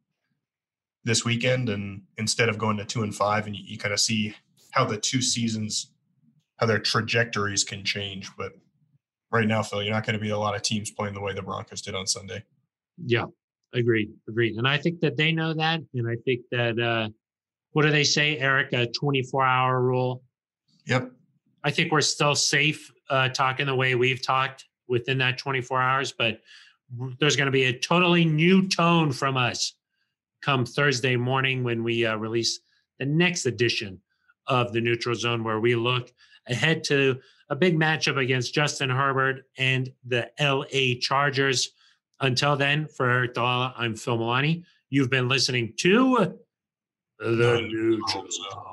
[1.04, 4.00] this weekend, and instead of going to two and five, and you, you kind of
[4.00, 4.34] see
[4.72, 5.92] how the two seasons,
[6.58, 8.32] how their trajectories can change.
[8.38, 8.54] But
[9.32, 11.34] right now, Phil, you're not going to be a lot of teams playing the way
[11.34, 12.44] the Broncos did on Sunday.
[13.06, 13.26] Yeah,
[13.74, 14.56] agreed, agreed.
[14.56, 17.10] And I think that they know that, and I think that uh,
[17.74, 18.72] what do they say, Aric?
[18.74, 20.24] A 24 hour rule.
[20.86, 21.12] Yep.
[21.64, 26.14] I think we're still safe uh, talking the way we've talked within that 24 hours,
[26.18, 26.40] but
[27.20, 29.74] there's going to be a totally new tone from us
[30.42, 32.60] come Thursday morning when we uh, release
[33.00, 34.00] the next edition
[34.48, 36.12] of the Neutral Zone, where we look
[36.48, 37.20] ahead to
[37.50, 41.72] a big matchup against Justin Herbert and the LA Chargers.
[42.20, 44.64] Until then, for Aric DiLalla, I'm Phil Milani.
[44.90, 46.38] You've been listening to
[47.20, 48.71] the Neutral Zone.